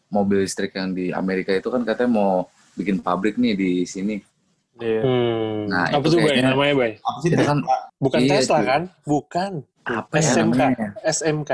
mobil 0.08 0.40
listrik 0.40 0.72
yang 0.72 0.92
di 0.92 1.08
Amerika 1.10 1.48
itu 1.50 1.68
kan 1.68 1.80
katanya 1.82 2.12
mau 2.14 2.32
bikin 2.74 2.98
pabrik 2.98 3.36
nih 3.36 3.54
di 3.54 3.70
sini. 3.84 4.16
Iya. 4.74 5.00
Hmm. 5.00 5.68
Nah, 5.68 5.88
Apa 5.90 6.00
itu 6.02 6.08
tuh 6.10 6.18
Bay? 6.18 6.26
kayaknya- 6.30 6.50
Namanya 6.50 6.74
Bay? 6.74 6.92
Apa 6.98 7.18
sih 7.18 7.28
Itu 7.30 7.42
kan? 7.42 7.58
Bukan 7.98 8.20
Iya, 8.20 8.30
Tesla 8.34 8.58
kan? 8.62 8.82
Bukan. 9.02 9.52
apa 9.82 10.14
ya 10.14 10.22
SMK. 10.22 10.60
namanya? 10.62 10.88
SMK. 11.02 11.50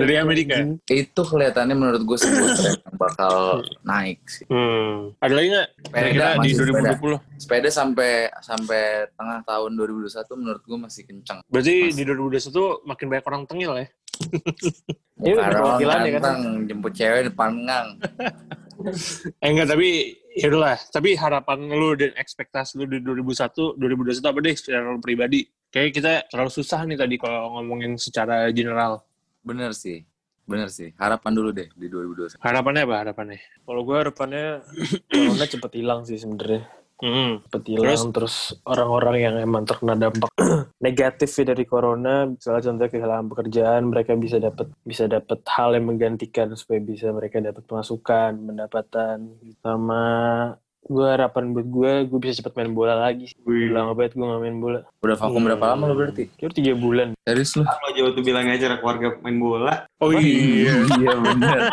Dari 0.00 0.14
Amerika? 0.16 0.56
Itu 0.88 1.20
kelihatannya 1.24 1.76
menurut 1.76 2.02
gue 2.04 2.18
sebuah 2.18 2.50
tren 2.56 2.74
yang 2.80 2.96
bakal 2.96 3.62
naik 3.84 4.18
sih. 4.28 4.44
Hmm. 4.48 5.12
Ada 5.20 5.34
lagi 5.34 5.48
nggak? 5.52 5.68
Kira-kira 5.92 6.26
di 6.28 6.38
masih 6.38 6.54
sepeda. 6.56 6.92
2020. 6.98 7.40
Sepeda 7.40 7.68
sampai 7.70 8.12
sampai 8.40 8.82
tengah 9.14 9.38
tahun 9.44 9.70
2021 9.76 10.40
menurut 10.40 10.62
gue 10.64 10.78
masih 10.78 11.02
kencang. 11.06 11.38
Berarti 11.48 11.76
Mas. 11.92 11.96
di 11.96 12.02
2021 12.04 12.88
makin 12.88 13.06
banyak 13.08 13.26
orang 13.28 13.42
tengil 13.48 13.72
ya? 13.76 13.86
Iya, 15.18 15.50
perwakilan 15.50 16.06
ya 16.06 16.10
kan? 16.22 16.62
jemput 16.70 16.94
cewek 16.94 17.34
depan 17.34 17.66
gang. 17.66 17.88
Eh 19.42 19.50
enggak, 19.50 19.74
tapi 19.74 20.22
ya 20.38 20.46
udahlah. 20.54 20.78
Tapi 20.78 21.18
harapan 21.18 21.66
lu 21.66 21.98
dan 21.98 22.14
ekspektasi 22.14 22.78
lu 22.78 22.86
di 22.86 23.02
2001, 23.02 23.74
2021 23.74 24.30
apa 24.30 24.38
deh 24.38 24.54
secara 24.54 24.94
pribadi? 25.02 25.42
Kayak 25.68 25.90
kita 25.92 26.12
terlalu 26.32 26.52
susah 26.52 26.80
nih 26.88 26.96
tadi 26.96 27.14
kalau 27.20 27.60
ngomongin 27.60 28.00
secara 28.00 28.48
general. 28.56 29.04
Bener 29.44 29.76
sih. 29.76 30.00
Bener 30.48 30.72
sih. 30.72 30.96
Harapan 30.96 31.32
dulu 31.36 31.52
deh 31.52 31.68
di 31.76 31.92
2021. 31.92 32.40
Harapannya 32.40 32.82
apa 32.88 32.96
harapannya? 33.04 33.38
Kalau 33.68 33.82
gue 33.84 33.96
harapannya 34.00 34.46
corona 35.12 35.44
cepet 35.44 35.72
hilang 35.76 36.00
sih 36.08 36.16
sebenarnya. 36.16 36.64
Hmm. 36.98 37.44
Cepet 37.46 37.64
hilang 37.78 38.10
terus, 38.10 38.58
orang-orang 38.66 39.16
yang 39.22 39.34
emang 39.38 39.62
terkena 39.68 39.94
dampak 39.94 40.32
negatif 40.86 41.30
ya 41.30 41.54
dari 41.54 41.62
corona, 41.62 42.26
misalnya 42.26 42.62
contohnya 42.64 42.90
kehilangan 42.90 43.26
pekerjaan, 43.30 43.82
mereka 43.86 44.12
bisa 44.18 44.42
dapat 44.42 44.66
bisa 44.82 45.04
dapat 45.06 45.38
hal 45.46 45.78
yang 45.78 45.86
menggantikan 45.86 46.50
supaya 46.58 46.82
bisa 46.82 47.14
mereka 47.14 47.38
dapat 47.38 47.62
pemasukan, 47.70 48.32
pendapatan, 48.50 49.30
sama 49.62 50.02
gue 50.88 51.04
harapan 51.06 51.52
buat 51.52 51.66
gue, 51.66 51.92
gue 52.06 52.18
bisa 52.18 52.34
cepet 52.34 52.52
main 52.54 52.72
bola 52.72 52.96
lagi. 52.98 53.30
Udah 53.38 53.52
lama 53.78 53.92
banget 53.92 54.12
gue 54.12 54.24
gak 54.24 54.40
main 54.40 54.56
bola. 54.56 54.80
Udah 54.98 55.16
vakum 55.16 55.36
Hmm. 55.36 55.46
berapa 55.46 55.64
lama 55.68 55.84
lo 55.84 55.94
berarti? 55.94 56.24
Kira 56.32 56.50
tiga 56.50 56.72
bulan. 56.74 57.12
Serius 57.20 57.52
lu? 57.54 57.62
Kalau 57.62 57.90
jauh 57.92 58.10
tuh 58.10 58.22
bilang 58.22 58.44
acara 58.44 58.76
keluarga 58.76 59.08
main 59.20 59.36
bola. 59.36 59.74
Oh 59.98 60.10
iya. 60.10 60.80
iya 60.98 61.12
bener. 61.14 61.58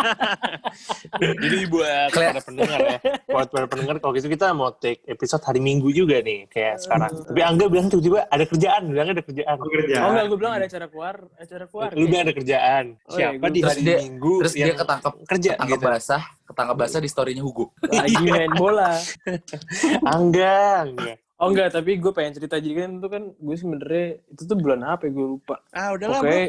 Jadi 1.15 1.57
buat 1.65 2.09
para 2.11 2.41
pendengar 2.41 2.79
ya, 2.81 2.97
buat 3.25 3.47
para 3.47 3.65
pendengar 3.65 3.95
kalau 3.97 4.13
gitu 4.13 4.27
kita 4.27 4.51
mau 4.51 4.69
take 4.69 4.99
episode 5.05 5.39
hari 5.41 5.57
Minggu 5.57 5.87
juga 5.89 6.19
nih 6.19 6.45
kayak 6.47 6.75
sekarang. 6.77 7.11
Tapi 7.23 7.41
Angga 7.41 7.65
bilang 7.65 7.87
tiba-tiba 7.87 8.25
ada 8.25 8.43
kerjaan, 8.43 8.81
bilang 8.85 9.07
ada 9.09 9.23
kerjaan. 9.23 9.55
Aku 9.55 9.69
kerja. 9.71 9.95
Oh 9.97 10.09
enggak, 10.11 10.25
gue 10.25 10.37
bilang 10.37 10.53
ada 10.53 10.65
acara 10.65 10.85
keluar, 10.85 11.15
acara 11.35 11.65
keluar. 11.65 11.89
Lu 11.93 12.05
bilang 12.05 12.23
ada 12.23 12.33
kerjaan. 12.33 12.85
Oh 13.05 13.13
iya, 13.13 13.31
Siapa 13.31 13.39
gua- 13.39 13.53
di 13.53 13.59
hari 13.61 13.81
dia- 13.81 13.99
Minggu 14.01 14.33
Terus 14.41 14.53
dia 14.53 14.73
ketangkep 14.75 15.13
kerja 15.25 15.49
ketangkep 15.55 15.79
gitu? 15.79 15.85
basah, 15.87 16.23
ketangkep 16.45 16.75
basah 16.75 16.99
di 16.99 17.09
story-nya 17.09 17.41
Hugo. 17.41 17.65
Lagi 17.81 18.23
main 18.25 18.51
bola. 18.51 18.91
Angga, 20.15 20.85
Angga. 20.87 21.13
Oh 21.35 21.51
enggak, 21.51 21.75
tapi 21.75 21.99
gue 21.99 22.11
pengen 22.15 22.31
cerita 22.31 22.55
jadi 22.63 22.87
kan 22.87 22.91
itu 22.95 23.07
kan 23.11 23.23
gue 23.27 23.55
sebenarnya 23.59 24.07
itu 24.31 24.41
tuh 24.47 24.55
bulan 24.55 24.87
apa 24.87 25.03
ya 25.07 25.11
gue 25.11 25.27
lupa. 25.35 25.59
Ah 25.75 25.91
udahlah 25.91 26.23
Oke, 26.23 26.31
bro. 26.31 26.43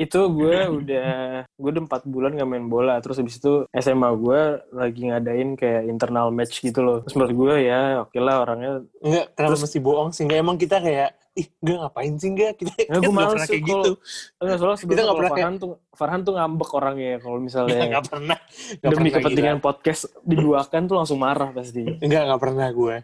itu 0.00 0.20
gue 0.32 0.56
udah 0.80 1.10
gue 1.44 1.70
udah 1.76 1.82
empat 1.84 2.02
bulan 2.08 2.40
gak 2.40 2.48
main 2.48 2.64
bola. 2.72 2.96
Terus 3.04 3.20
habis 3.20 3.36
itu 3.36 3.68
SMA 3.76 4.08
gue 4.16 4.40
lagi 4.72 5.12
ngadain 5.12 5.60
kayak 5.60 5.92
internal 5.92 6.32
match 6.32 6.64
gitu 6.64 6.80
loh. 6.80 6.98
Terus 7.04 7.20
menurut 7.20 7.34
gue 7.36 7.54
ya 7.68 8.00
oke 8.00 8.16
lah 8.16 8.40
orangnya. 8.40 8.80
Enggak, 9.04 9.26
kenapa 9.36 9.56
mesti 9.60 9.78
bohong 9.84 10.10
sih? 10.16 10.24
Enggak, 10.24 10.40
emang 10.40 10.56
kita 10.56 10.76
kayak, 10.80 11.10
ih, 11.30 11.46
enggak 11.62 11.76
ngapain 11.78 12.14
sih 12.16 12.28
enggak? 12.28 12.52
Kita 12.58 12.72
Ya, 12.80 12.98
gue 12.98 13.12
males 13.12 13.32
pernah 13.32 13.46
kayak 13.46 13.62
kalau- 13.62 13.84
gitu. 13.86 13.92
Enggak 14.36 14.56
soalnya 14.58 14.78
sebelumnya 14.78 15.02
kalau 15.02 15.14
pernah 15.14 15.30
Farhan 15.30 15.54
tuh 15.54 15.70
Farhan 15.90 16.20
tuh 16.20 16.32
ngambek 16.34 16.70
orangnya 16.74 17.12
kalau 17.16 17.36
Enggak, 17.36 17.46
misalnya 17.46 17.76
enggak 17.86 18.04
pernah. 18.06 18.38
Enggak 18.42 18.80
demi 18.82 18.94
pernah 19.00 19.14
kepentingan 19.16 19.56
gila. 19.56 19.64
podcast 19.64 20.00
diduakan 20.22 20.82
tuh 20.84 20.96
langsung 20.98 21.18
marah 21.18 21.50
pasti. 21.50 21.82
Enggak, 21.86 22.22
enggak 22.26 22.40
pernah 22.40 22.68
gue. 22.70 22.96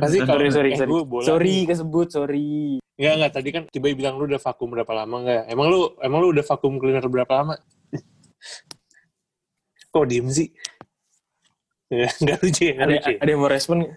Pasti 0.00 0.16
kalau 0.20 0.40
sorry 0.40 0.48
sorry 0.50 0.70
eh, 0.72 0.78
sorry. 0.78 0.90
gue 0.90 1.02
bola 1.04 1.24
sorry 1.24 1.56
kesebut 1.64 2.08
sorry. 2.08 2.80
Enggak, 2.94 3.12
enggak. 3.14 3.32
Tadi 3.34 3.48
kan 3.50 3.62
tiba 3.68 3.86
bilang 3.92 4.14
lu 4.16 4.24
udah 4.24 4.40
vakum 4.40 4.68
berapa 4.70 4.92
lama 4.94 5.16
enggak? 5.20 5.42
Emang 5.46 5.66
lu 5.68 5.78
emang 6.00 6.18
lu 6.20 6.28
udah 6.30 6.44
vakum 6.44 6.78
cleaner 6.78 7.04
berapa 7.04 7.32
lama? 7.34 7.54
Kok 9.90 10.04
diem 10.08 10.26
sih? 10.26 10.48
Enggak, 11.92 12.40
lucu 12.40 12.62
ya? 12.66 12.74
Ada 12.80 12.90
lucu 12.90 13.10
ya? 13.12 13.18
ada 13.22 13.30
yang 13.30 13.38
mau 13.38 13.46
respon? 13.46 13.76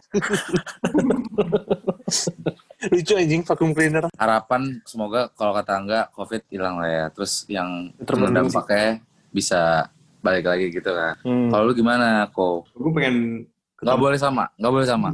Lucu 2.87 3.13
anjing 3.13 3.41
vakum 3.41 3.71
cleaner. 3.71 4.07
Harapan 4.15 4.79
semoga 4.83 5.27
kalau 5.33 5.51
kata 5.51 5.71
Angga 5.73 5.99
COVID 6.11 6.47
hilang 6.47 6.77
lah 6.77 6.89
ya. 6.89 7.05
Terus 7.09 7.43
yang 7.47 7.91
Terbendung 7.99 8.31
kena 8.31 8.41
sih. 8.43 8.55
dampaknya 8.55 8.87
bisa 9.29 9.61
balik 10.19 10.45
lagi 10.45 10.65
gitu 10.69 10.89
kan. 10.89 11.15
Hmm. 11.21 11.49
Kalau 11.49 11.63
lu 11.65 11.73
gimana, 11.73 12.27
Ko? 12.31 12.65
Gue 12.71 12.91
pengen 12.91 13.47
Nggak 13.77 13.99
boleh 14.01 14.17
sama, 14.17 14.49
nggak 14.57 14.73
boleh 14.73 14.87
sama. 14.87 15.09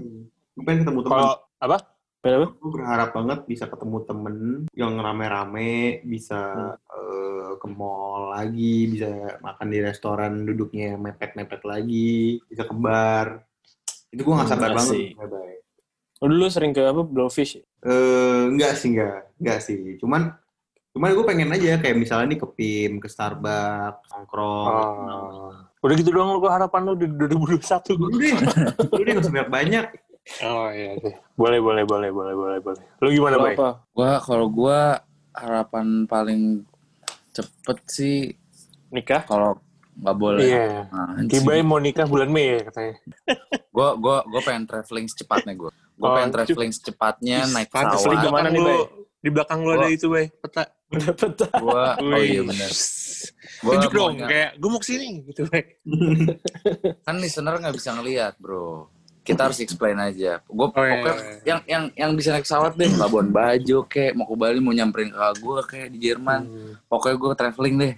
Gue 0.55 0.63
pengen 0.63 0.79
ketemu 0.81 0.99
teman. 1.03 1.11
Kalau 1.11 1.31
apa? 1.59 1.77
Kenapa? 2.23 2.47
Gue 2.55 2.71
berharap 2.71 3.09
banget 3.11 3.39
bisa 3.43 3.65
ketemu 3.67 3.97
temen 4.07 4.35
yang 4.71 4.95
rame-rame, 4.95 5.99
bisa 6.01 6.39
eh, 6.79 7.51
ke 7.59 7.67
mall 7.67 8.31
lagi, 8.31 8.87
bisa 8.87 9.11
makan 9.37 9.67
di 9.67 9.79
restoran 9.79 10.33
duduknya 10.41 10.95
mepet-mepet 10.95 11.61
lagi, 11.67 12.39
bisa 12.47 12.63
ke 12.63 12.71
bar. 12.71 13.43
Itu 14.07 14.23
gue 14.23 14.33
gak 14.33 14.47
sabar 14.47 14.71
Hmm, 14.71 14.77
banget. 14.79 14.95
Bye-bye. 15.19 15.55
Dulu 16.23 16.47
sering 16.47 16.71
ke 16.71 16.79
apa 16.79 17.03
Blowfish? 17.03 17.59
Eh, 17.59 18.43
enggak 18.47 18.79
sih, 18.79 18.95
enggak. 18.95 19.27
Enggak 19.43 19.59
sih. 19.59 19.99
Cuman 19.99 20.31
cuman 20.93 21.09
gue 21.11 21.25
pengen 21.25 21.49
aja 21.51 21.81
kayak 21.81 21.97
misalnya 21.99 22.31
nih 22.31 22.39
ke 22.39 22.47
PIM, 22.53 22.91
ke 23.03 23.11
Starbucks, 23.11 24.07
nongkrong. 24.13 24.67
Oh. 24.71 25.51
Udah 25.83 25.95
gitu 25.99 26.15
doang 26.15 26.31
lu 26.31 26.39
gua 26.39 26.55
harapan 26.55 26.87
lu 26.87 26.95
di 26.95 27.11
2021 27.11 27.99
gua. 27.99 28.07
Udah, 28.07 28.31
udah 28.95 29.11
gak 29.19 29.23
usah 29.27 29.47
banyak. 29.51 29.85
Oh 30.47 30.71
iya 30.71 30.95
sih. 31.03 31.13
Boleh, 31.35 31.59
boleh, 31.59 31.83
boleh, 31.83 32.09
boleh, 32.15 32.33
boleh, 32.39 32.57
boleh. 32.63 32.83
Lu 33.03 33.11
gimana, 33.11 33.35
Lo 33.35 33.43
Bay? 33.43 33.55
apa? 33.59 33.69
Gua 33.91 34.11
kalau 34.23 34.47
gua 34.47 35.03
harapan 35.35 36.07
paling 36.07 36.63
cepet 37.35 37.77
sih 37.91 38.15
Nikah? 38.95 39.27
kalau 39.27 39.59
nggak 39.99 40.15
boleh. 40.15 40.47
Iya. 40.47 40.87
Nah, 40.87 41.19
anjing. 41.19 41.43
Kibay 41.43 41.59
mau 41.67 41.83
nikah 41.83 42.07
bulan 42.07 42.31
Mei 42.31 42.55
ya 42.55 42.59
katanya. 42.71 42.95
Gua 43.75 43.99
gua 43.99 44.23
gua 44.23 44.41
pengen 44.47 44.63
traveling 44.63 45.11
secepatnya 45.11 45.53
gua. 45.59 45.75
Gua 46.03 46.09
Oh, 46.09 46.15
pengen 46.19 46.31
traveling 46.35 46.71
secepatnya 46.73 47.37
naik 47.47 47.69
Pantes 47.69 47.95
pesawat. 47.97 48.11
di 48.11 48.17
Gimana 48.19 48.31
belakang 48.43 48.51
nih, 48.51 48.59
lu, 48.59 48.67
Bay? 48.67 48.81
di 49.15 49.29
belakang 49.31 49.59
lu 49.61 49.69
ada 49.71 49.87
itu, 49.87 50.07
Bay. 50.09 50.25
Peta. 50.35 50.63
Dapat 50.91 51.31
Gua 51.57 51.83
oh 51.95 52.19
iya 52.19 52.37
Wih. 52.37 52.45
benar. 52.45 52.71
Gua 53.57 53.71
Tunjuk 53.73 53.91
dong, 53.93 54.11
maunya- 54.13 54.27
kayak 54.27 54.49
gue 54.53 54.69
mau 54.69 54.77
ke 54.77 54.85
sini 54.85 55.07
gitu, 55.23 55.41
Bay. 55.47 55.63
kan 57.01 57.15
listener 57.17 57.55
nggak 57.55 57.73
bisa 57.73 57.89
ngelihat 57.93 58.33
bro 58.37 58.91
kita 59.23 59.47
harus 59.47 59.55
explain 59.57 59.95
aja 59.97 60.43
gue 60.43 60.67
Oh, 60.67 60.75
iya, 60.75 60.93
pokoknya 60.93 61.15
iya. 61.15 61.39
yang 61.45 61.59
yang 61.63 61.83
yang 61.95 62.11
bisa 62.11 62.29
naik 62.29 62.43
pesawat 62.43 62.75
deh 62.75 62.91
Labuan 62.93 63.31
Bajo 63.31 63.87
kayak 63.87 64.13
mau 64.13 64.27
ke 64.27 64.35
Bali 64.35 64.59
mau 64.59 64.69
nyamperin 64.69 65.09
kakak 65.09 65.33
gue 65.39 65.57
kayak 65.65 65.87
di 65.89 65.99
Jerman 66.01 66.41
Hmm. 66.43 66.73
pokoknya 66.85 67.15
gue 67.17 67.31
traveling 67.33 67.75
deh 67.79 67.93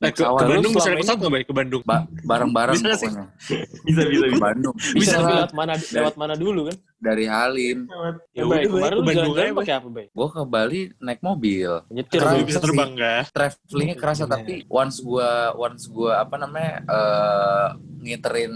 Eh, 0.00 0.08
ke, 0.16 0.16
ke 0.16 0.24
Kawan 0.24 0.40
lu 0.40 0.52
Bandung 0.56 0.72
bisa 0.72 0.88
naik 0.88 1.04
pesawat 1.04 1.18
nggak, 1.20 1.32
Bay? 1.36 1.42
Ke 1.44 1.52
Bandung? 1.52 1.82
Ba- 1.84 2.08
bareng-bareng 2.24 2.72
Bisa 2.72 2.96
sih? 2.96 3.12
Bisa, 3.86 4.02
bisa, 4.08 4.24
bisa. 4.32 4.40
Bandung. 4.40 4.72
Bisa 4.72 4.96
Bisa 4.96 5.16
lewat 5.20 5.52
mana 5.52 5.74
lewat 5.76 6.14
mana 6.16 6.34
dulu 6.40 6.72
kan? 6.72 6.76
Dari 7.00 7.24
Halim. 7.28 7.84
Ya 8.32 8.40
Ya, 8.40 8.42
udah, 8.48 8.56
Bay, 8.56 8.64
kemarin 8.64 8.88
ke 8.88 8.96
lu 8.96 9.02
Bandung 9.04 9.12
jalan-jalan 9.36 9.52
pakai 9.60 9.74
apa, 9.76 9.88
Bay? 9.92 10.06
Gue 10.08 10.28
ke 10.32 10.42
Bali 10.48 10.80
naik 11.04 11.20
mobil. 11.20 11.70
Nyetir. 11.92 12.20
Keren. 12.24 12.48
bisa 12.48 12.60
terbang 12.64 12.90
nggak? 12.96 13.22
Travelingnya 13.28 13.96
kerasa 14.00 14.24
tapi 14.24 14.64
once 14.72 15.04
gua 15.04 15.52
once 15.52 15.84
gua 15.92 16.24
apa 16.24 16.36
namanya 16.40 16.80
eh 16.80 17.68
ngiterin 18.00 18.54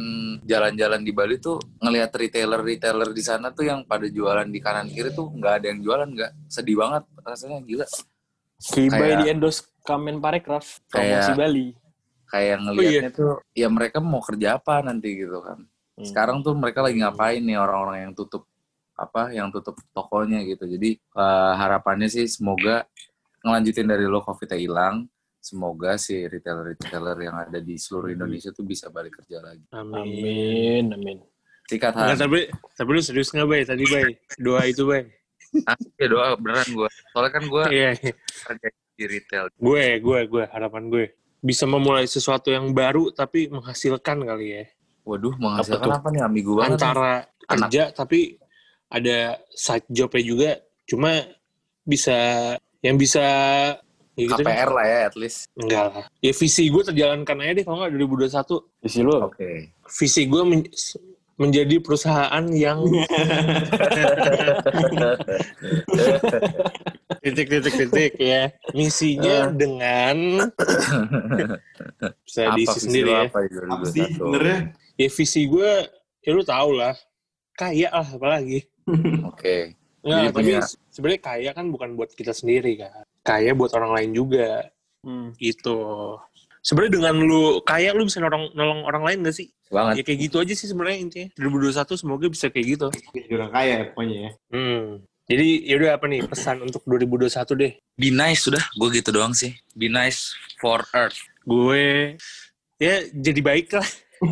jalan-jalan 0.49 1.05
di 1.05 1.13
Bali 1.13 1.37
tuh 1.37 1.61
ngelihat 1.77 2.09
retailer-retailer 2.09 3.13
di 3.13 3.21
sana 3.21 3.53
tuh 3.53 3.69
yang 3.69 3.85
pada 3.85 4.09
jualan 4.09 4.49
di 4.49 4.57
kanan 4.57 4.89
kiri 4.89 5.13
tuh 5.13 5.29
nggak 5.29 5.61
ada 5.61 5.67
yang 5.69 5.85
jualan 5.85 6.09
nggak 6.09 6.49
sedih 6.49 6.81
banget 6.81 7.05
rasanya 7.21 7.61
gila 7.61 7.85
Kibai 8.65 8.99
Kayak- 9.01 9.21
di 9.21 9.27
endorse 9.29 9.61
Kamen 9.85 10.17
Parekraf 10.19 10.81
Kayak- 10.89 11.29
promosi 11.29 11.33
Bali. 11.37 11.67
kayak 12.25 12.49
iya. 12.51 12.57
ngelihatnya 12.59 13.11
tuh 13.13 13.35
ya 13.53 13.69
mereka 13.69 13.99
mau 14.01 14.19
kerja 14.19 14.57
apa 14.59 14.81
nanti 14.81 15.13
gitu 15.15 15.39
kan 15.39 15.61
Hmm. 15.95 16.03
sekarang 16.03 16.43
tuh 16.43 16.51
mereka 16.53 16.83
lagi 16.83 16.99
ngapain 16.99 17.39
nih 17.39 17.55
orang-orang 17.55 18.11
yang 18.11 18.13
tutup 18.13 18.51
apa 18.95 19.31
yang 19.31 19.47
tutup 19.51 19.79
tokonya 19.93 20.43
gitu 20.43 20.67
jadi 20.67 20.99
eh, 20.99 21.53
harapannya 21.55 22.11
sih 22.11 22.27
semoga 22.27 22.83
ngelanjutin 23.41 23.87
dari 23.87 24.03
lo 24.05 24.19
covidnya 24.19 24.59
hilang 24.59 25.07
semoga 25.39 25.95
si 25.95 26.25
retailer-retailer 26.25 27.19
yang 27.21 27.37
ada 27.39 27.61
di 27.61 27.77
seluruh 27.77 28.11
Indonesia 28.11 28.51
tuh 28.51 28.65
bisa 28.65 28.91
balik 28.91 29.23
kerja 29.23 29.39
lagi 29.39 29.63
Amin. 29.71 29.95
Amin, 29.95 30.85
amin. 30.91 31.19
sikat 31.71 31.95
tapi, 31.95 32.51
tapi 32.51 32.89
lu 32.89 33.01
serius 33.01 33.31
nggak, 33.31 33.47
Bay? 33.47 33.63
Tadi, 33.63 33.85
Bay. 33.87 34.05
Doa 34.37 34.65
itu, 34.65 34.85
Bay. 34.85 35.09
Ah, 35.63 35.79
ya 35.95 36.07
doa 36.11 36.35
beneran 36.35 36.67
gue 36.67 36.89
soalnya 37.11 37.33
kan 37.33 37.45
gue 37.47 37.65
Iya, 37.71 37.91
kerja 38.45 38.69
di 38.95 39.05
retail 39.07 39.45
gue, 39.55 39.87
gue, 39.99 40.19
gue, 40.31 40.45
harapan 40.51 40.87
gue. 40.87 41.05
Bisa 41.39 41.67
memulai 41.67 42.07
sesuatu 42.07 42.55
yang 42.55 42.71
baru, 42.71 43.11
tapi 43.11 43.51
menghasilkan 43.51 44.23
kali 44.23 44.47
ya. 44.55 44.65
waduh 45.03 45.35
Apa 45.35 45.43
menghasilkan 45.43 45.87
tuh? 45.91 45.95
apa, 45.99 46.09
nih 46.15 46.23
ambigu 46.23 46.53
banget 46.55 46.79
nih. 46.79 46.87
Antara 46.87 47.13
Anak. 47.51 47.51
kerja, 47.51 47.83
tapi 47.91 48.39
ada 48.89 49.19
side 49.51 49.85
jobnya 49.91 50.23
juga. 50.23 50.51
Cuma 50.87 51.27
bisa, 51.83 52.17
yang 52.81 52.97
bisa... 52.97 53.25
Ya 54.15 54.31
gitu 54.31 54.41
deh. 54.41 54.47
KPR 54.47 54.71
lah 54.71 54.87
ya 54.87 54.99
at 55.11 55.15
least 55.19 55.51
Enggak 55.59 55.85
lah. 55.91 56.07
Ya 56.23 56.31
visi 56.31 56.71
gue 56.71 56.83
terjalankan 56.87 57.35
aja 57.43 57.53
deh 57.59 57.65
kalau 57.67 57.83
nggak 57.83 57.93
2021. 57.99 58.63
Visi 58.87 58.99
lu 59.03 59.13
apa? 59.19 59.27
oke 59.27 59.51
Visi 59.91 60.23
gue 60.31 60.43
men- 60.47 60.71
menjadi 61.35 61.83
perusahaan 61.83 62.45
yang 62.49 62.87
titik 67.23 67.47
titik 67.51 67.75
titik 67.75 68.13
ya. 68.19 68.51
Misinya 68.73 69.51
dengan 69.51 70.17
bisa 72.27 72.41
apa 72.51 72.57
diisi 72.57 72.79
sendiri 72.81 73.11
ya. 73.11 73.27
apa 73.27 73.39
sih 73.91 74.07
2021 74.07 74.15
sebenarnya? 74.15 74.59
ya 74.95 75.09
visi 75.11 75.43
gue 75.51 75.73
ya 76.23 76.31
lu 76.31 76.43
tau 76.47 76.71
lah 76.71 76.95
kaya 77.55 77.89
lah 77.91 78.07
apalagi. 78.07 78.63
Oke. 79.25 79.75
Nggak 80.05 80.19
Jadi 80.21 80.29
tapi 80.29 80.37
punya- 80.45 80.69
sebenarnya 80.93 81.21
kaya 81.23 81.51
kan 81.51 81.67
bukan 81.71 81.91
buat 81.97 82.11
kita 82.13 82.31
sendiri 82.31 82.77
kan. 82.79 83.03
Kaya 83.25 83.57
buat 83.57 83.73
orang 83.75 83.93
lain 83.97 84.11
juga. 84.15 84.71
Hmm. 85.05 85.37
gitu 85.37 86.17
sebenarnya 86.65 86.93
dengan 86.97 87.15
lu 87.21 87.61
kaya 87.61 87.93
lu 87.93 88.09
bisa 88.09 88.25
nolong 88.25 88.49
nolong 88.57 88.81
orang 88.89 89.05
lain 89.05 89.29
gak 89.29 89.37
sih? 89.37 89.53
Banget. 89.69 90.01
Ya 90.01 90.03
kayak 90.09 90.19
gitu 90.25 90.37
aja 90.41 90.55
sih 90.57 90.69
sebenarnya 90.73 90.99
intinya. 91.05 91.29
2021 91.37 92.01
semoga 92.01 92.27
bisa 92.33 92.49
kayak 92.49 92.67
gitu. 92.75 92.89
Jadi 93.13 93.29
orang 93.37 93.53
kaya 93.53 93.73
ya 93.77 93.85
pokoknya 93.93 94.17
ya. 94.17 94.31
hmm. 94.57 95.05
Jadi 95.25 95.65
yaudah 95.73 95.97
apa 95.97 96.05
nih 96.05 96.21
pesan 96.29 96.61
untuk 96.61 96.85
2021 96.85 97.33
deh? 97.57 97.73
Be 97.97 98.13
nice 98.13 98.45
sudah 98.45 98.61
gue 98.77 98.89
gitu 99.01 99.09
doang 99.13 99.33
sih. 99.33 99.57
Be 99.73 99.89
nice 99.89 100.37
for 100.61 100.85
earth. 100.93 101.17
Gue 101.45 102.17
ya 102.81 103.05
jadi 103.13 103.41
baik 103.41 103.73
lah. 103.73 103.89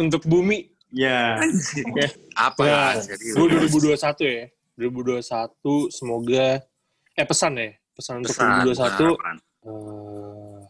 Untuk 0.00 0.24
bumi. 0.24 0.72
Ya. 0.94 1.42
apa 2.38 2.62
Nah, 2.62 2.94
ya. 2.94 3.02
serius. 3.02 3.34
gue 3.34 3.46
2021 3.98 3.98
ya 4.30 4.46
2021 4.78 5.26
semoga 5.90 6.62
eh 7.18 7.26
pesan 7.26 7.58
ya 7.58 7.74
pesan 7.94 8.20
untuk 8.20 8.34
Pesan, 8.34 8.66
2021 8.66 8.74
harapan. 9.14 9.36
eh, 9.62 10.60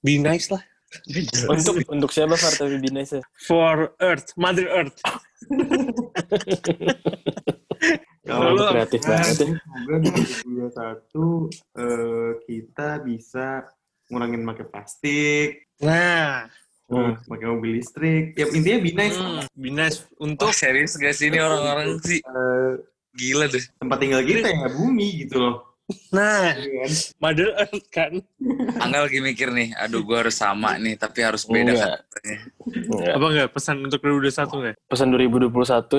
be 0.00 0.14
nice 0.18 0.48
lah 0.48 0.62
Untuk 1.48 1.80
untuk 1.88 2.10
siapa 2.10 2.36
Far 2.36 2.52
tapi 2.52 2.76
binasa? 2.76 3.24
for 3.40 3.96
earth 3.98 4.36
mother 4.36 4.68
earth 4.68 4.98
Kalau 8.22 8.48
Lu 8.50 8.60
Lu 8.60 8.64
kreatif 8.68 9.00
banget 9.02 9.36
ya. 9.36 9.46
Semoga 9.56 9.94
di 9.98 10.08
2021 10.12 11.50
eh, 11.74 12.30
kita 12.44 12.88
bisa 13.00 13.46
ngurangin 14.06 14.44
pakai 14.44 14.66
plastik, 14.66 15.48
nah 15.78 16.46
Hmm. 16.84 17.16
pakai 17.24 17.48
mobil 17.48 17.80
listrik. 17.80 18.36
Ya 18.36 18.44
intinya 18.46 18.78
be 18.78 18.92
nice. 18.92 19.16
hmm, 19.16 19.48
be 19.56 19.72
nice 19.72 20.04
Untuk 20.12 20.52
untuk 20.52 20.52
serius 20.52 20.92
gak 20.94 21.16
sih 21.16 21.32
ini 21.32 21.40
orang-orang 21.40 21.96
sih 21.98 22.20
Eh, 22.20 22.72
gila 23.14 23.48
deh. 23.48 23.64
tempat 23.74 23.96
tinggal 23.96 24.20
kita 24.20 24.44
ya 24.44 24.68
bumi 24.68 25.24
gitu 25.24 25.40
loh. 25.40 25.71
Nah 26.10 26.52
Iya 26.52 26.68
kan? 26.82 26.90
mother 27.18 27.48
earth 27.56 27.86
kan 27.88 28.12
Angga 28.74 29.06
lagi 29.06 29.18
mikir 29.18 29.48
nih, 29.48 29.70
aduh 29.72 30.02
gue 30.02 30.18
harus 30.18 30.34
sama 30.34 30.74
nih, 30.74 30.94
tapi 30.94 31.22
harus 31.22 31.44
beda 31.44 31.72
Enggak. 31.72 31.94
katanya. 32.02 32.36
Enggak. 32.62 33.12
apa 33.12 33.26
enggak 33.28 33.48
pesan 33.50 33.76
untuk 33.80 34.00
2021 34.02 34.58
enggak 34.58 34.76
Pesan 34.84 35.08
2021 35.08 35.52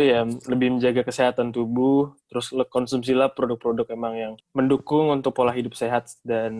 ya 0.03 0.19
lebih 0.45 0.67
menjaga 0.69 1.01
kesehatan 1.01 1.47
tubuh, 1.49 2.11
terus 2.27 2.51
konsumsilah 2.67 3.31
produk-produk 3.31 3.87
emang 3.89 4.13
yang 4.13 4.33
mendukung 4.51 5.07
untuk 5.09 5.31
pola 5.31 5.49
hidup 5.49 5.71
sehat 5.71 6.11
dan 6.21 6.51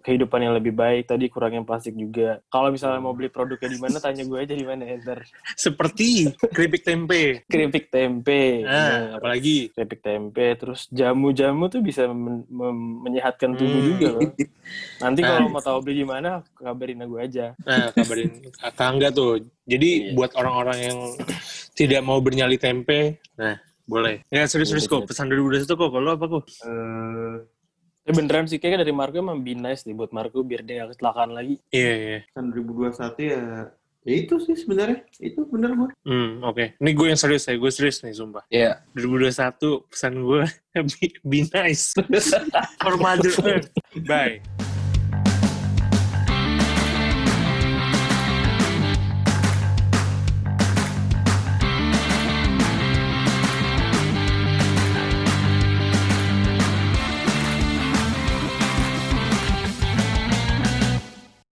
kehidupan 0.00 0.40
yang 0.40 0.52
lebih 0.52 0.70
baik. 0.70 1.06
Tadi 1.06 1.26
kurangin 1.26 1.62
plastik 1.62 1.92
juga. 1.92 2.38
Kalau 2.46 2.68
misalnya 2.68 3.00
mau 3.00 3.12
beli 3.12 3.28
produknya 3.28 3.66
di 3.66 3.78
mana, 3.78 3.96
tanya 3.98 4.22
gue 4.22 4.38
aja 4.38 4.52
di 4.52 4.62
mana 4.62 4.84
ya, 4.84 4.96
ntar. 4.98 5.24
seperti 5.54 6.28
keripik 6.48 6.82
tempe 6.82 7.42
Keripik 7.46 7.88
tempe. 7.88 8.62
nah 8.62 9.16
apalagi 9.16 9.70
keripik 9.70 10.00
tempe 10.00 10.44
terus 10.54 10.86
jamu-jamu 10.88 11.66
tuh 11.66 11.80
bisa 11.80 12.04
men- 12.06 12.44
menyehatkan 12.74 13.52
tubuh 13.52 13.76
Hmm. 13.76 13.88
juga 13.88 14.06
loh. 14.10 14.22
Nanti 14.98 15.20
Nah. 15.20 15.28
kalau 15.30 15.48
mau 15.48 15.60
tahu 15.60 15.78
beli 15.80 16.00
di 16.00 16.06
mana 16.06 16.30
kabarin 16.52 17.00
aku 17.00 17.16
aja. 17.16 17.46
Nah, 17.60 17.88
kabarin 17.90 18.30
kakak 18.54 18.82
Angga 18.82 19.08
tuh. 19.10 19.30
Jadi 19.62 19.88
Iya. 19.88 20.14
buat 20.14 20.32
orang-orang 20.34 20.78
yang 20.82 20.98
tidak 21.72 22.00
mau 22.00 22.18
bernyali 22.18 22.56
tempe, 22.56 23.16
nah 23.34 23.56
boleh. 23.82 24.20
Ya 24.28 24.44
serius-serius 24.44 24.84
Iya, 24.84 24.92
kok. 24.94 25.02
Pesan 25.06 25.26
2021 25.26 25.74
kok. 25.74 25.90
Kalau 25.90 26.10
apa 26.10 26.26
kok? 26.26 26.44
Eh, 26.64 27.36
Eh 28.02 28.10
beneran 28.10 28.50
sih 28.50 28.58
kayaknya 28.58 28.82
dari 28.82 28.90
Marco 28.90 29.14
emang 29.14 29.38
be 29.38 29.54
nice 29.54 29.86
nih 29.86 29.94
buat 29.94 30.10
Marco 30.10 30.42
biar 30.42 30.66
dia 30.66 30.82
gak 30.82 30.98
kecelakaan 30.98 31.30
lagi. 31.30 31.62
Iya, 31.70 31.92
iya. 31.94 32.18
kan 32.34 32.50
2021 32.50 33.22
ya 33.22 33.42
ya 34.02 34.14
itu 34.18 34.34
sih 34.42 34.58
sebenarnya 34.58 35.06
itu 35.22 35.46
bener 35.46 35.70
gue 35.78 35.88
Hmm, 36.02 36.42
oke. 36.42 36.74
Ini 36.82 36.90
gue 36.98 37.06
yang 37.14 37.20
serius 37.20 37.46
ya. 37.46 37.54
Gue 37.54 37.70
serius 37.70 38.02
nih, 38.02 38.10
sumpah. 38.10 38.42
Iya, 38.50 38.82
2021 38.98 39.86
pesan 39.86 40.12
gue 40.18 40.42
be, 40.90 41.06
be 41.22 41.38
nice 41.54 41.94
for 42.82 42.98
mother 42.98 43.30
earth. 43.46 43.70
Bye. 44.02 44.42